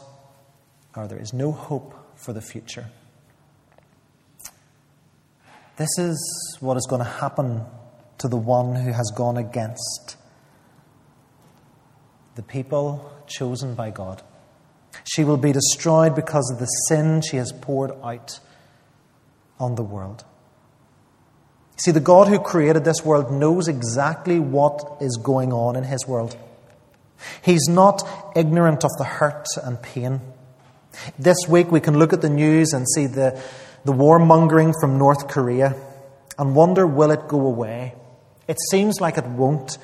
or 0.95 1.07
there 1.07 1.19
is 1.19 1.33
no 1.33 1.51
hope 1.51 1.93
for 2.15 2.33
the 2.33 2.41
future. 2.41 2.87
This 5.77 5.89
is 5.97 6.57
what 6.59 6.77
is 6.77 6.87
going 6.89 7.03
to 7.03 7.09
happen 7.09 7.65
to 8.19 8.27
the 8.27 8.37
one 8.37 8.75
who 8.75 8.91
has 8.91 9.11
gone 9.15 9.37
against 9.37 10.17
the 12.35 12.43
people 12.43 13.11
chosen 13.27 13.75
by 13.75 13.91
God. 13.91 14.23
She 15.03 15.23
will 15.23 15.37
be 15.37 15.51
destroyed 15.51 16.15
because 16.15 16.49
of 16.51 16.59
the 16.59 16.65
sin 16.65 17.21
she 17.21 17.37
has 17.37 17.51
poured 17.51 17.91
out 18.03 18.39
on 19.59 19.75
the 19.75 19.83
world. 19.83 20.23
See, 21.83 21.91
the 21.91 21.99
God 21.99 22.29
who 22.29 22.39
created 22.39 22.85
this 22.85 23.03
world 23.03 23.29
knows 23.29 23.67
exactly 23.67 24.39
what 24.39 24.99
is 25.01 25.19
going 25.21 25.51
on 25.51 25.75
in 25.75 25.83
his 25.83 26.07
world. 26.07 26.37
He's 27.41 27.67
not 27.67 28.07
ignorant 28.37 28.85
of 28.85 28.91
the 28.97 29.03
hurt 29.03 29.47
and 29.61 29.81
pain. 29.81 30.21
This 31.19 31.35
week 31.49 31.73
we 31.73 31.81
can 31.81 31.99
look 31.99 32.13
at 32.13 32.21
the 32.21 32.29
news 32.29 32.71
and 32.71 32.87
see 32.87 33.07
the, 33.07 33.37
the 33.83 33.91
warmongering 33.91 34.71
from 34.79 34.97
North 34.97 35.27
Korea 35.27 35.75
and 36.37 36.55
wonder 36.55 36.87
will 36.87 37.11
it 37.11 37.27
go 37.27 37.41
away? 37.41 37.95
It 38.47 38.59
seems 38.71 39.01
like 39.01 39.17
it 39.17 39.25
won't, 39.25 39.77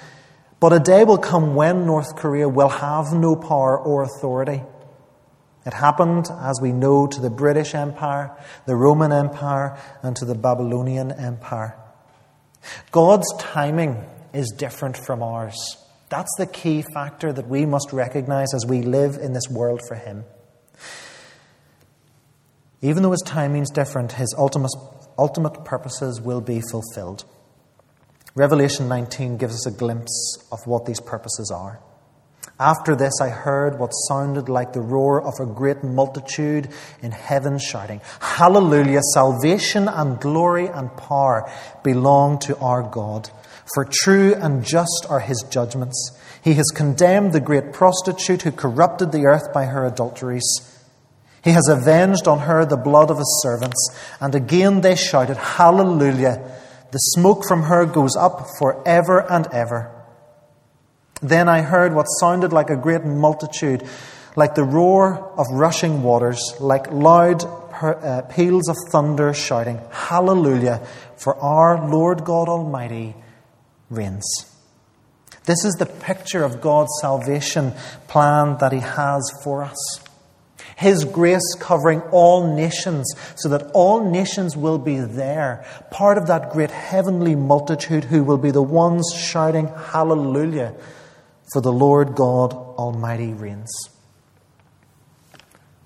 but 0.61 0.71
a 0.71 0.79
day 0.79 1.03
will 1.03 1.17
come 1.17 1.53
when 1.53 1.85
North 1.85 2.15
Korea 2.15 2.47
will 2.47 2.69
have 2.69 3.11
no 3.11 3.35
power 3.35 3.77
or 3.77 4.03
authority. 4.03 4.61
It 5.65 5.73
happened, 5.73 6.29
as 6.31 6.61
we 6.61 6.71
know, 6.71 7.07
to 7.07 7.19
the 7.19 7.29
British 7.29 7.75
Empire, 7.75 8.31
the 8.65 8.77
Roman 8.77 9.11
Empire, 9.11 9.77
and 10.01 10.15
to 10.15 10.23
the 10.23 10.35
Babylonian 10.35 11.11
Empire. 11.11 11.75
God's 12.91 13.27
timing 13.37 14.03
is 14.33 14.53
different 14.57 14.97
from 14.97 15.23
ours. 15.23 15.77
That's 16.09 16.33
the 16.37 16.47
key 16.47 16.83
factor 16.93 17.31
that 17.31 17.47
we 17.47 17.65
must 17.65 17.93
recognize 17.93 18.53
as 18.53 18.65
we 18.65 18.81
live 18.81 19.15
in 19.15 19.33
this 19.33 19.47
world 19.49 19.81
for 19.87 19.95
Him. 19.95 20.25
Even 22.81 23.03
though 23.03 23.11
His 23.11 23.23
timing 23.25 23.61
is 23.61 23.69
different, 23.69 24.13
His 24.13 24.33
ultimate, 24.37 24.71
ultimate 25.17 25.65
purposes 25.65 26.19
will 26.21 26.41
be 26.41 26.61
fulfilled. 26.71 27.25
Revelation 28.35 28.87
19 28.87 29.37
gives 29.37 29.53
us 29.53 29.67
a 29.67 29.71
glimpse 29.77 30.37
of 30.51 30.59
what 30.65 30.85
these 30.85 30.99
purposes 30.99 31.51
are. 31.51 31.79
After 32.59 32.93
this, 32.93 33.21
I 33.21 33.29
heard 33.29 33.79
what 33.79 33.91
sounded 33.91 34.49
like 34.49 34.73
the 34.73 34.81
roar 34.81 35.21
of 35.25 35.33
a 35.39 35.45
great 35.45 35.81
multitude 35.81 36.67
in 37.01 37.11
heaven 37.11 37.57
shouting, 37.57 38.01
Hallelujah! 38.19 38.99
Salvation 39.13 39.87
and 39.87 40.19
glory 40.19 40.67
and 40.67 40.95
power 40.97 41.49
belong 41.83 42.37
to 42.39 42.57
our 42.57 42.83
God. 42.83 43.29
For 43.73 43.85
true 43.89 44.35
and 44.35 44.65
just 44.65 45.05
are 45.09 45.21
his 45.21 45.41
judgments. 45.49 46.11
He 46.43 46.55
has 46.55 46.65
condemned 46.75 47.31
the 47.31 47.39
great 47.39 47.71
prostitute 47.71 48.41
who 48.41 48.51
corrupted 48.51 49.13
the 49.13 49.25
earth 49.25 49.53
by 49.53 49.65
her 49.65 49.85
adulteries. 49.85 50.49
He 51.41 51.51
has 51.51 51.69
avenged 51.69 52.27
on 52.27 52.39
her 52.39 52.65
the 52.65 52.75
blood 52.75 53.09
of 53.09 53.19
his 53.19 53.39
servants. 53.41 53.89
And 54.19 54.35
again 54.35 54.81
they 54.81 54.97
shouted, 54.97 55.37
Hallelujah! 55.37 56.41
The 56.91 56.97
smoke 56.97 57.45
from 57.47 57.63
her 57.63 57.85
goes 57.85 58.17
up 58.17 58.47
for 58.57 58.85
ever 58.85 59.19
and 59.31 59.47
ever. 59.53 59.98
Then 61.21 61.49
I 61.49 61.61
heard 61.61 61.93
what 61.93 62.05
sounded 62.05 62.53
like 62.53 62.69
a 62.69 62.77
great 62.77 63.03
multitude, 63.03 63.83
like 64.35 64.55
the 64.55 64.63
roar 64.63 65.33
of 65.37 65.45
rushing 65.51 66.01
waters, 66.01 66.39
like 66.59 66.91
loud 66.91 67.43
uh, 67.43 68.21
peals 68.23 68.69
of 68.69 68.77
thunder 68.91 69.33
shouting, 69.33 69.81
Hallelujah, 69.91 70.85
for 71.17 71.35
our 71.37 71.89
Lord 71.89 72.23
God 72.23 72.47
Almighty 72.47 73.15
reigns. 73.89 74.25
This 75.45 75.65
is 75.65 75.73
the 75.75 75.85
picture 75.85 76.43
of 76.43 76.61
God's 76.61 76.91
salvation 77.01 77.73
plan 78.07 78.57
that 78.59 78.71
He 78.71 78.79
has 78.79 79.29
for 79.43 79.63
us. 79.63 80.05
His 80.77 81.03
grace 81.03 81.55
covering 81.59 81.99
all 82.11 82.55
nations, 82.55 83.13
so 83.35 83.49
that 83.49 83.69
all 83.73 84.09
nations 84.09 84.55
will 84.55 84.77
be 84.77 84.99
there, 84.99 85.65
part 85.91 86.17
of 86.17 86.27
that 86.27 86.51
great 86.51 86.71
heavenly 86.71 87.35
multitude 87.35 88.05
who 88.05 88.23
will 88.23 88.37
be 88.37 88.51
the 88.51 88.61
ones 88.63 89.11
shouting, 89.17 89.67
Hallelujah 89.67 90.73
for 91.53 91.61
the 91.61 91.71
Lord 91.71 92.15
God 92.15 92.53
Almighty 92.53 93.33
reigns. 93.33 93.71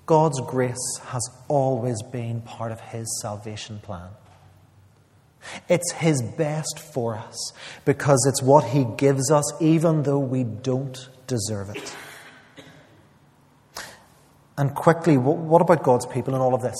God's 0.06 0.40
grace 0.42 0.98
has 1.06 1.26
always 1.48 2.02
been 2.02 2.42
part 2.42 2.72
of 2.72 2.80
His 2.80 3.20
salvation 3.22 3.78
plan. 3.78 4.10
It's 5.68 5.92
His 5.92 6.22
best 6.22 6.78
for 6.78 7.16
us 7.16 7.52
because 7.84 8.26
it's 8.28 8.42
what 8.42 8.64
He 8.64 8.84
gives 8.96 9.30
us 9.30 9.44
even 9.60 10.02
though 10.02 10.18
we 10.18 10.44
don't 10.44 11.08
deserve 11.26 11.70
it. 11.70 11.96
And 14.56 14.74
quickly, 14.74 15.16
what 15.16 15.62
about 15.62 15.82
God's 15.82 16.06
people 16.06 16.34
in 16.34 16.40
all 16.40 16.54
of 16.54 16.62
this? 16.62 16.76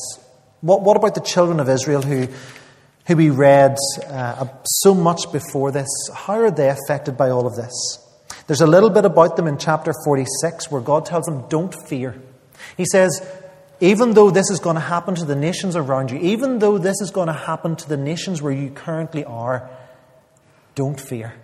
What, 0.60 0.82
what 0.82 0.96
about 0.96 1.14
the 1.14 1.20
children 1.20 1.60
of 1.60 1.68
Israel 1.68 2.02
who, 2.02 2.28
who 3.06 3.16
we 3.16 3.30
read 3.30 3.76
uh, 4.06 4.46
so 4.64 4.94
much 4.94 5.32
before 5.32 5.72
this? 5.72 5.88
How 6.14 6.34
are 6.34 6.50
they 6.50 6.68
affected 6.68 7.16
by 7.16 7.30
all 7.30 7.46
of 7.46 7.56
this? 7.56 7.72
There's 8.46 8.60
a 8.60 8.66
little 8.66 8.90
bit 8.90 9.04
about 9.04 9.36
them 9.36 9.46
in 9.46 9.58
chapter 9.58 9.92
46 10.04 10.70
where 10.70 10.80
God 10.80 11.06
tells 11.06 11.24
them, 11.24 11.48
Don't 11.48 11.74
fear. 11.88 12.20
He 12.76 12.84
says, 12.84 13.26
even 13.80 14.14
though 14.14 14.30
this 14.30 14.50
is 14.50 14.60
going 14.60 14.76
to 14.76 14.80
happen 14.80 15.14
to 15.16 15.24
the 15.24 15.34
nations 15.34 15.76
around 15.76 16.10
you, 16.10 16.18
even 16.18 16.58
though 16.58 16.78
this 16.78 17.00
is 17.00 17.10
going 17.10 17.26
to 17.26 17.32
happen 17.32 17.76
to 17.76 17.88
the 17.88 17.96
nations 17.96 18.40
where 18.40 18.52
you 18.52 18.70
currently 18.70 19.24
are, 19.24 19.68
don't 20.74 21.00
fear, 21.00 21.34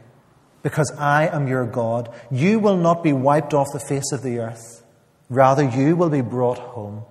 because 0.62 0.90
I 0.92 1.26
am 1.26 1.48
your 1.48 1.66
God. 1.66 2.12
You 2.30 2.58
will 2.58 2.76
not 2.76 3.02
be 3.02 3.12
wiped 3.12 3.52
off 3.52 3.66
the 3.72 3.80
face 3.80 4.12
of 4.12 4.22
the 4.22 4.38
earth, 4.38 4.82
rather, 5.28 5.68
you 5.68 5.96
will 5.96 6.08
be 6.08 6.20
brought 6.20 6.58
home. 6.58 7.04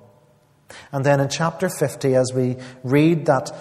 And 0.91 1.05
then 1.05 1.19
in 1.19 1.29
chapter 1.29 1.69
50, 1.69 2.15
as 2.15 2.31
we 2.33 2.57
read 2.83 3.25
that 3.25 3.51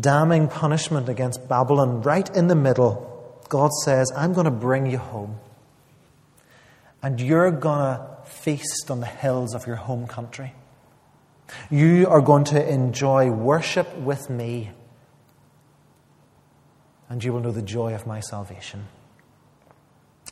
damning 0.00 0.48
punishment 0.48 1.08
against 1.08 1.48
Babylon, 1.48 2.02
right 2.02 2.28
in 2.36 2.48
the 2.48 2.54
middle, 2.54 3.07
God 3.48 3.72
says, 3.72 4.12
I'm 4.16 4.32
going 4.32 4.44
to 4.44 4.50
bring 4.50 4.86
you 4.86 4.98
home. 4.98 5.38
And 7.02 7.20
you're 7.20 7.50
going 7.50 7.78
to 7.78 8.16
feast 8.24 8.90
on 8.90 9.00
the 9.00 9.06
hills 9.06 9.54
of 9.54 9.66
your 9.66 9.76
home 9.76 10.06
country. 10.06 10.54
You 11.70 12.06
are 12.08 12.20
going 12.20 12.44
to 12.44 12.68
enjoy 12.68 13.30
worship 13.30 13.96
with 13.96 14.28
me, 14.28 14.70
and 17.08 17.24
you 17.24 17.32
will 17.32 17.40
know 17.40 17.52
the 17.52 17.62
joy 17.62 17.94
of 17.94 18.06
my 18.06 18.20
salvation. 18.20 18.86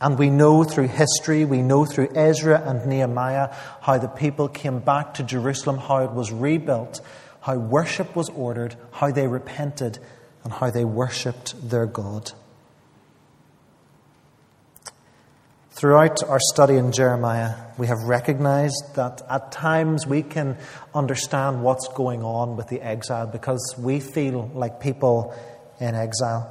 And 0.00 0.18
we 0.18 0.28
know 0.28 0.62
through 0.62 0.88
history, 0.88 1.46
we 1.46 1.62
know 1.62 1.86
through 1.86 2.10
Ezra 2.14 2.60
and 2.60 2.84
Nehemiah 2.84 3.54
how 3.80 3.96
the 3.96 4.08
people 4.08 4.48
came 4.48 4.80
back 4.80 5.14
to 5.14 5.22
Jerusalem, 5.22 5.78
how 5.78 6.04
it 6.04 6.12
was 6.12 6.30
rebuilt, 6.30 7.00
how 7.40 7.56
worship 7.56 8.14
was 8.14 8.28
ordered, 8.28 8.76
how 8.92 9.10
they 9.10 9.26
repented, 9.26 9.98
and 10.44 10.52
how 10.52 10.70
they 10.70 10.84
worshipped 10.84 11.70
their 11.70 11.86
God. 11.86 12.32
Throughout 15.76 16.22
our 16.24 16.40
study 16.40 16.76
in 16.76 16.90
Jeremiah, 16.90 17.54
we 17.76 17.88
have 17.88 18.04
recognized 18.04 18.94
that 18.94 19.20
at 19.28 19.52
times 19.52 20.06
we 20.06 20.22
can 20.22 20.56
understand 20.94 21.62
what's 21.62 21.86
going 21.88 22.22
on 22.22 22.56
with 22.56 22.68
the 22.68 22.80
exile 22.80 23.26
because 23.26 23.74
we 23.76 24.00
feel 24.00 24.50
like 24.54 24.80
people 24.80 25.34
in 25.78 25.94
exile. 25.94 26.50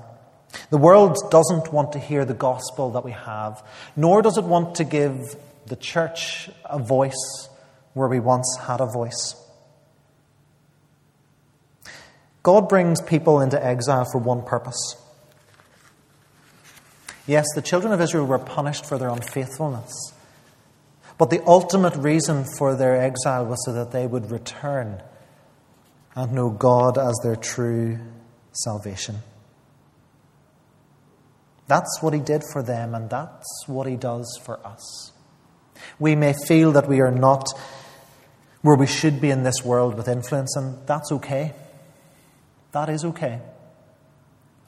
The 0.70 0.78
world 0.78 1.18
doesn't 1.32 1.74
want 1.74 1.94
to 1.94 2.00
hear 2.00 2.24
the 2.24 2.36
gospel 2.36 2.92
that 2.92 3.04
we 3.04 3.14
have, 3.14 3.68
nor 3.96 4.22
does 4.22 4.38
it 4.38 4.44
want 4.44 4.76
to 4.76 4.84
give 4.84 5.36
the 5.66 5.76
church 5.76 6.48
a 6.64 6.78
voice 6.78 7.50
where 7.94 8.08
we 8.08 8.20
once 8.20 8.60
had 8.68 8.80
a 8.80 8.86
voice. 8.86 9.34
God 12.44 12.70
brings 12.70 13.02
people 13.02 13.42
into 13.42 13.58
exile 13.66 14.06
for 14.06 14.20
one 14.20 14.44
purpose 14.44 15.02
Yes, 17.28 17.46
the 17.56 17.62
children 17.62 17.92
of 17.92 18.02
Israel 18.02 18.26
were 18.26 18.40
punished 18.40 18.86
for 18.86 18.98
their 18.98 19.10
unfaithfulness. 19.10 19.92
But 21.18 21.30
the 21.30 21.44
ultimate 21.46 21.96
reason 21.96 22.46
for 22.58 22.76
their 22.76 23.02
exile 23.02 23.46
was 23.46 23.64
so 23.66 23.74
that 23.74 23.92
they 23.92 24.06
would 24.06 24.30
return 24.30 25.02
and 26.14 26.34
know 26.34 26.50
God 26.50 26.98
as 26.98 27.16
their 27.24 27.36
true 27.36 28.00
salvation. 28.52 29.18
That's 31.68 32.02
what 32.02 32.14
He 32.14 32.20
did 32.20 32.44
for 32.52 32.62
them, 32.62 32.94
and 32.94 33.10
that's 33.10 33.68
what 33.68 33.88
He 33.88 33.96
does 33.96 34.40
for 34.44 34.66
us. 34.66 35.12
We 36.00 36.16
may 36.16 36.34
feel 36.48 36.72
that 36.74 36.88
we 36.88 37.02
are 37.02 37.12
not 37.12 37.48
where 38.62 38.76
we 38.76 38.88
should 38.88 39.22
be 39.22 39.30
in 39.32 39.44
this 39.44 39.64
world 39.64 39.96
with 39.96 40.08
influence, 40.08 40.56
and 40.56 40.86
that's 40.88 41.12
okay. 41.12 41.54
That 42.72 42.90
is 42.90 43.06
okay. 43.06 43.40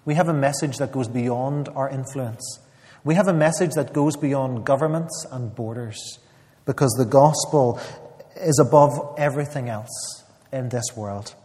We 0.08 0.16
have 0.16 0.30
a 0.30 0.34
message 0.34 0.78
that 0.78 0.94
goes 0.94 1.10
beyond 1.10 1.68
our 1.76 1.90
influence. 1.90 2.62
We 3.04 3.16
have 3.16 3.28
a 3.28 3.34
message 3.34 3.72
that 3.74 3.92
goes 3.92 4.16
beyond 4.16 4.66
governments 4.66 5.26
and 5.30 5.54
borders 5.54 6.20
because 6.64 6.92
the 6.98 7.04
gospel 7.04 7.78
is 8.38 8.58
above 8.58 9.16
everything 9.18 9.68
else 9.68 10.24
in 10.54 10.70
this 10.70 10.96
world. 10.96 11.36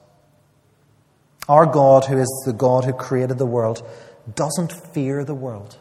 Our 1.49 1.67
God, 1.67 2.05
who 2.05 2.19
is 2.19 2.43
the 2.47 2.53
God 2.53 2.85
who 2.85 2.93
created 2.93 3.39
the 3.39 3.47
world, 3.47 3.85
doesn't 4.33 4.71
fear 4.95 5.25
the 5.25 5.35
world, 5.35 5.77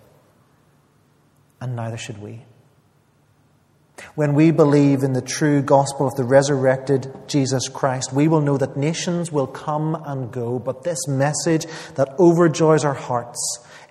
and 1.62 1.76
neither 1.76 1.98
should 1.98 2.20
we. 2.20 2.46
When 4.16 4.34
we 4.34 4.52
believe 4.52 5.04
in 5.04 5.14
the 5.14 5.22
true 5.22 5.62
gospel 5.62 6.08
of 6.08 6.16
the 6.16 6.24
resurrected 6.24 7.12
Jesus 7.28 7.70
Christ, 7.70 8.12
we 8.14 8.28
will 8.28 8.42
know 8.42 8.58
that 8.58 8.76
nations 8.76 9.32
will 9.32 9.48
come 9.48 9.96
and 10.06 10.32
go, 10.32 10.60
but 10.60 10.84
this 10.84 11.08
message 11.08 11.66
that 11.96 12.18
overjoys 12.18 12.84
our 12.84 12.94
hearts 12.94 13.40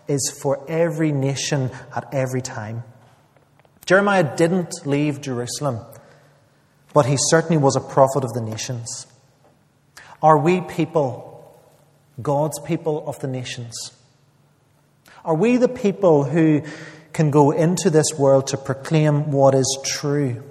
is 0.09 0.31
for 0.43 0.65
every 0.69 1.13
nation 1.13 1.71
at 1.95 2.13
every 2.13 2.43
time. 2.43 2.83
Jeremiah 3.87 4.37
didn't 4.37 4.87
leave 4.87 5.21
Jerusalem, 5.21 5.81
but 6.93 7.07
he 7.07 7.17
certainly 7.19 7.57
was 7.57 7.77
a 7.77 7.81
prophet 7.81 8.25
of 8.25 8.33
the 8.33 8.41
nations. 8.41 9.07
Are 10.23 10.39
we 10.39 10.61
people, 10.61 11.59
God's 12.21 12.59
people 12.61 13.09
of 13.09 13.19
the 13.21 13.29
nations? 13.29 13.93
Are 15.25 15.35
we 15.35 15.57
the 15.57 15.69
people 15.69 16.25
who 16.25 16.63
can 17.13 17.31
go 17.31 17.51
into 17.51 17.91
this 17.91 18.13
world 18.19 18.47
to 18.49 18.57
proclaim 18.57 19.31
what 19.33 19.55
is 19.55 19.79
true? 19.85 20.43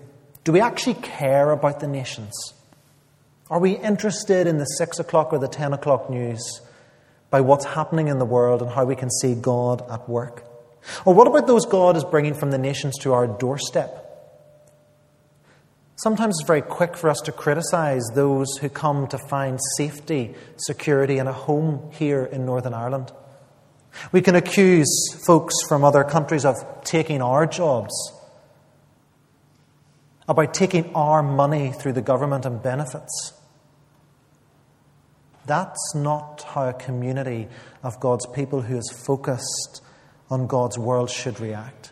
Do 0.43 0.51
we 0.51 0.61
actually 0.61 0.95
care 0.95 1.51
about 1.51 1.79
the 1.79 1.87
nations? 1.87 2.33
Are 3.49 3.59
we 3.59 3.77
interested 3.77 4.47
in 4.47 4.57
the 4.57 4.65
six 4.65 4.99
o'clock 4.99 5.33
or 5.33 5.39
the 5.39 5.47
ten 5.47 5.73
o'clock 5.73 6.09
news 6.09 6.61
by 7.29 7.41
what's 7.41 7.65
happening 7.65 8.07
in 8.07 8.19
the 8.19 8.25
world 8.25 8.61
and 8.61 8.71
how 8.71 8.85
we 8.85 8.95
can 8.95 9.09
see 9.09 9.35
God 9.35 9.83
at 9.89 10.07
work? 10.07 10.43
Or 11.05 11.13
what 11.13 11.27
about 11.27 11.47
those 11.47 11.65
God 11.65 11.97
is 11.97 12.03
bringing 12.03 12.33
from 12.33 12.51
the 12.51 12.57
nations 12.57 12.97
to 12.99 13.13
our 13.13 13.27
doorstep? 13.27 14.05
Sometimes 15.95 16.35
it's 16.39 16.47
very 16.47 16.61
quick 16.61 16.95
for 16.95 17.09
us 17.09 17.19
to 17.25 17.31
criticize 17.33 18.03
those 18.15 18.47
who 18.61 18.69
come 18.69 19.07
to 19.07 19.17
find 19.17 19.59
safety, 19.75 20.33
security, 20.55 21.17
and 21.17 21.27
a 21.27 21.33
home 21.33 21.91
here 21.91 22.23
in 22.23 22.45
Northern 22.45 22.73
Ireland. 22.73 23.11
We 24.12 24.21
can 24.21 24.36
accuse 24.36 24.88
folks 25.25 25.56
from 25.67 25.84
other 25.84 26.04
countries 26.04 26.45
of 26.45 26.56
taking 26.84 27.21
our 27.21 27.45
jobs, 27.45 27.93
about 30.28 30.54
taking 30.54 30.93
our 30.95 31.21
money 31.23 31.71
through 31.71 31.93
the 31.93 32.02
government 32.02 32.45
and 32.45 32.62
benefits. 32.62 33.34
That's 35.45 35.95
not 35.95 36.43
how 36.43 36.69
a 36.69 36.73
community 36.73 37.47
of 37.82 37.99
God's 37.99 38.28
people 38.28 38.62
who 38.62 38.78
is 38.78 38.89
focused 39.06 39.82
on 40.30 40.47
God's 40.47 40.78
world 40.78 41.10
should 41.10 41.39
react. 41.39 41.91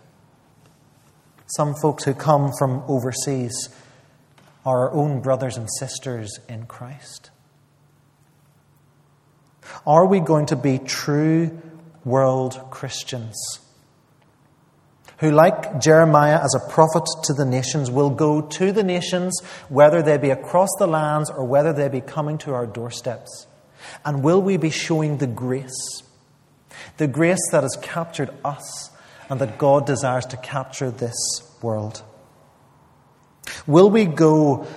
Some 1.55 1.73
folks 1.81 2.03
who 2.03 2.13
come 2.13 2.51
from 2.59 2.83
overseas 2.87 3.69
are 4.65 4.89
our 4.89 4.93
own 4.93 5.21
brothers 5.21 5.57
and 5.57 5.67
sisters 5.79 6.39
in 6.47 6.65
Christ. 6.65 7.31
Are 9.85 10.05
we 10.05 10.19
going 10.19 10.47
to 10.47 10.55
be 10.55 10.77
true 10.77 11.59
world 12.07 12.59
Christians 12.71 13.59
who, 15.19 15.31
like 15.31 15.81
Jeremiah 15.81 16.39
as 16.43 16.53
a 16.55 16.71
prophet 16.71 17.03
to 17.23 17.33
the 17.33 17.45
nations, 17.45 17.89
will 17.89 18.11
go 18.11 18.41
to 18.41 18.71
the 18.71 18.83
nations, 18.83 19.39
whether 19.67 20.01
they 20.01 20.17
be 20.17 20.29
across 20.29 20.69
the 20.77 20.87
lands 20.87 21.29
or 21.29 21.43
whether 21.43 21.73
they 21.73 21.89
be 21.89 22.01
coming 22.01 22.37
to 22.39 22.53
our 22.53 22.67
doorsteps. 22.67 23.47
And 24.05 24.23
will 24.23 24.41
we 24.41 24.57
be 24.57 24.69
showing 24.69 25.17
the 25.17 25.27
grace, 25.27 26.03
the 26.97 27.07
grace 27.07 27.41
that 27.51 27.63
has 27.63 27.77
captured 27.81 28.29
us 28.45 28.91
and 29.29 29.41
that 29.41 29.57
God 29.57 29.85
desires 29.85 30.25
to 30.27 30.37
capture 30.37 30.91
this 30.91 31.15
world? 31.61 32.03
Will 33.65 33.89
we 33.89 34.05
go 34.05 34.67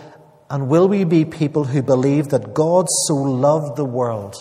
and 0.49 0.69
will 0.69 0.89
we 0.89 1.05
be 1.05 1.25
people 1.25 1.65
who 1.65 1.83
believe 1.83 2.29
that 2.29 2.55
God 2.55 2.87
so 3.07 3.15
loved 3.15 3.77
the 3.77 3.85
world 3.85 4.35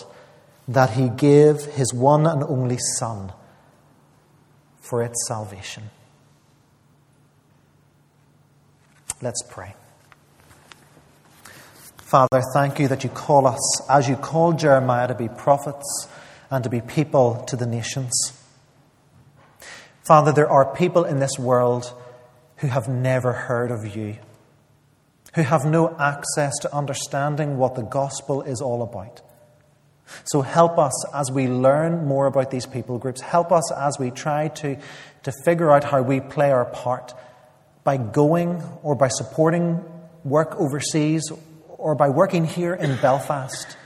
that 0.70 0.90
he 0.90 1.08
gave 1.08 1.64
his 1.64 1.92
one 1.92 2.26
and 2.26 2.44
only 2.44 2.78
Son 2.78 3.32
for 4.80 5.02
its 5.02 5.26
salvation. 5.26 5.90
Let's 9.20 9.42
pray. 9.42 9.74
Father, 11.96 12.40
thank 12.54 12.78
you 12.78 12.86
that 12.86 13.02
you 13.02 13.10
call 13.10 13.48
us, 13.48 13.90
as 13.90 14.08
you 14.08 14.14
called 14.14 14.60
Jeremiah, 14.60 15.08
to 15.08 15.14
be 15.14 15.28
prophets 15.28 16.08
and 16.50 16.62
to 16.62 16.70
be 16.70 16.80
people 16.80 17.44
to 17.48 17.56
the 17.56 17.66
nations. 17.66 18.12
Father, 20.04 20.32
there 20.32 20.50
are 20.50 20.72
people 20.74 21.04
in 21.04 21.18
this 21.18 21.36
world 21.36 21.92
who 22.58 22.68
have 22.68 22.88
never 22.88 23.32
heard 23.32 23.72
of 23.72 23.96
you, 23.96 24.18
who 25.34 25.42
have 25.42 25.64
no 25.64 25.96
access 25.98 26.52
to 26.62 26.72
understanding 26.74 27.58
what 27.58 27.74
the 27.74 27.82
gospel 27.82 28.42
is 28.42 28.60
all 28.60 28.82
about. 28.82 29.20
So 30.24 30.42
help 30.42 30.78
us 30.78 30.92
as 31.14 31.30
we 31.30 31.48
learn 31.48 32.06
more 32.06 32.26
about 32.26 32.50
these 32.50 32.66
people 32.66 32.98
groups. 32.98 33.20
Help 33.20 33.52
us 33.52 33.72
as 33.72 33.98
we 33.98 34.10
try 34.10 34.48
to, 34.48 34.76
to 35.22 35.32
figure 35.44 35.70
out 35.70 35.84
how 35.84 36.02
we 36.02 36.20
play 36.20 36.50
our 36.50 36.64
part 36.64 37.14
by 37.84 37.96
going 37.96 38.62
or 38.82 38.94
by 38.94 39.08
supporting 39.08 39.84
work 40.24 40.54
overseas 40.56 41.30
or 41.68 41.94
by 41.94 42.08
working 42.08 42.44
here 42.44 42.74
in 42.74 42.96
Belfast 43.00 43.76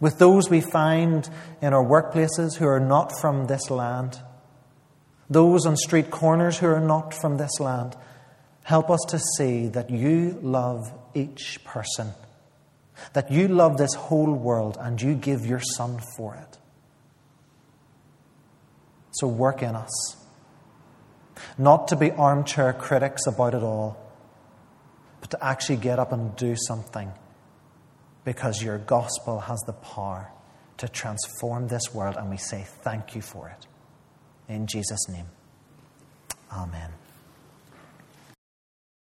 with 0.00 0.18
those 0.18 0.48
we 0.48 0.62
find 0.62 1.28
in 1.60 1.74
our 1.74 1.84
workplaces 1.84 2.56
who 2.56 2.66
are 2.66 2.80
not 2.80 3.12
from 3.20 3.46
this 3.46 3.70
land, 3.70 4.18
those 5.28 5.66
on 5.66 5.76
street 5.76 6.10
corners 6.10 6.58
who 6.58 6.66
are 6.66 6.80
not 6.80 7.12
from 7.14 7.36
this 7.36 7.60
land. 7.60 7.94
Help 8.62 8.90
us 8.90 9.00
to 9.08 9.18
see 9.36 9.68
that 9.68 9.90
you 9.90 10.38
love 10.42 10.92
each 11.14 11.62
person, 11.64 12.08
that 13.12 13.30
you 13.30 13.48
love 13.48 13.76
this 13.76 13.94
whole 13.94 14.32
world, 14.32 14.76
and 14.80 15.00
you 15.00 15.14
give 15.14 15.44
your 15.46 15.60
Son 15.60 16.00
for 16.16 16.34
it. 16.34 16.58
So 19.12 19.26
work 19.26 19.62
in 19.62 19.74
us, 19.74 20.16
not 21.58 21.88
to 21.88 21.96
be 21.96 22.10
armchair 22.12 22.72
critics 22.72 23.26
about 23.26 23.54
it 23.54 23.62
all, 23.62 23.96
but 25.20 25.30
to 25.32 25.44
actually 25.44 25.76
get 25.76 25.98
up 25.98 26.12
and 26.12 26.34
do 26.36 26.54
something 26.56 27.12
because 28.24 28.62
your 28.62 28.78
gospel 28.78 29.40
has 29.40 29.58
the 29.66 29.72
power 29.72 30.30
to 30.78 30.88
transform 30.88 31.68
this 31.68 31.92
world, 31.92 32.16
and 32.16 32.30
we 32.30 32.36
say 32.36 32.64
thank 32.82 33.14
you 33.14 33.20
for 33.22 33.48
it. 33.48 33.66
In 34.52 34.66
Jesus' 34.66 35.08
name, 35.08 35.26
amen. 36.52 36.90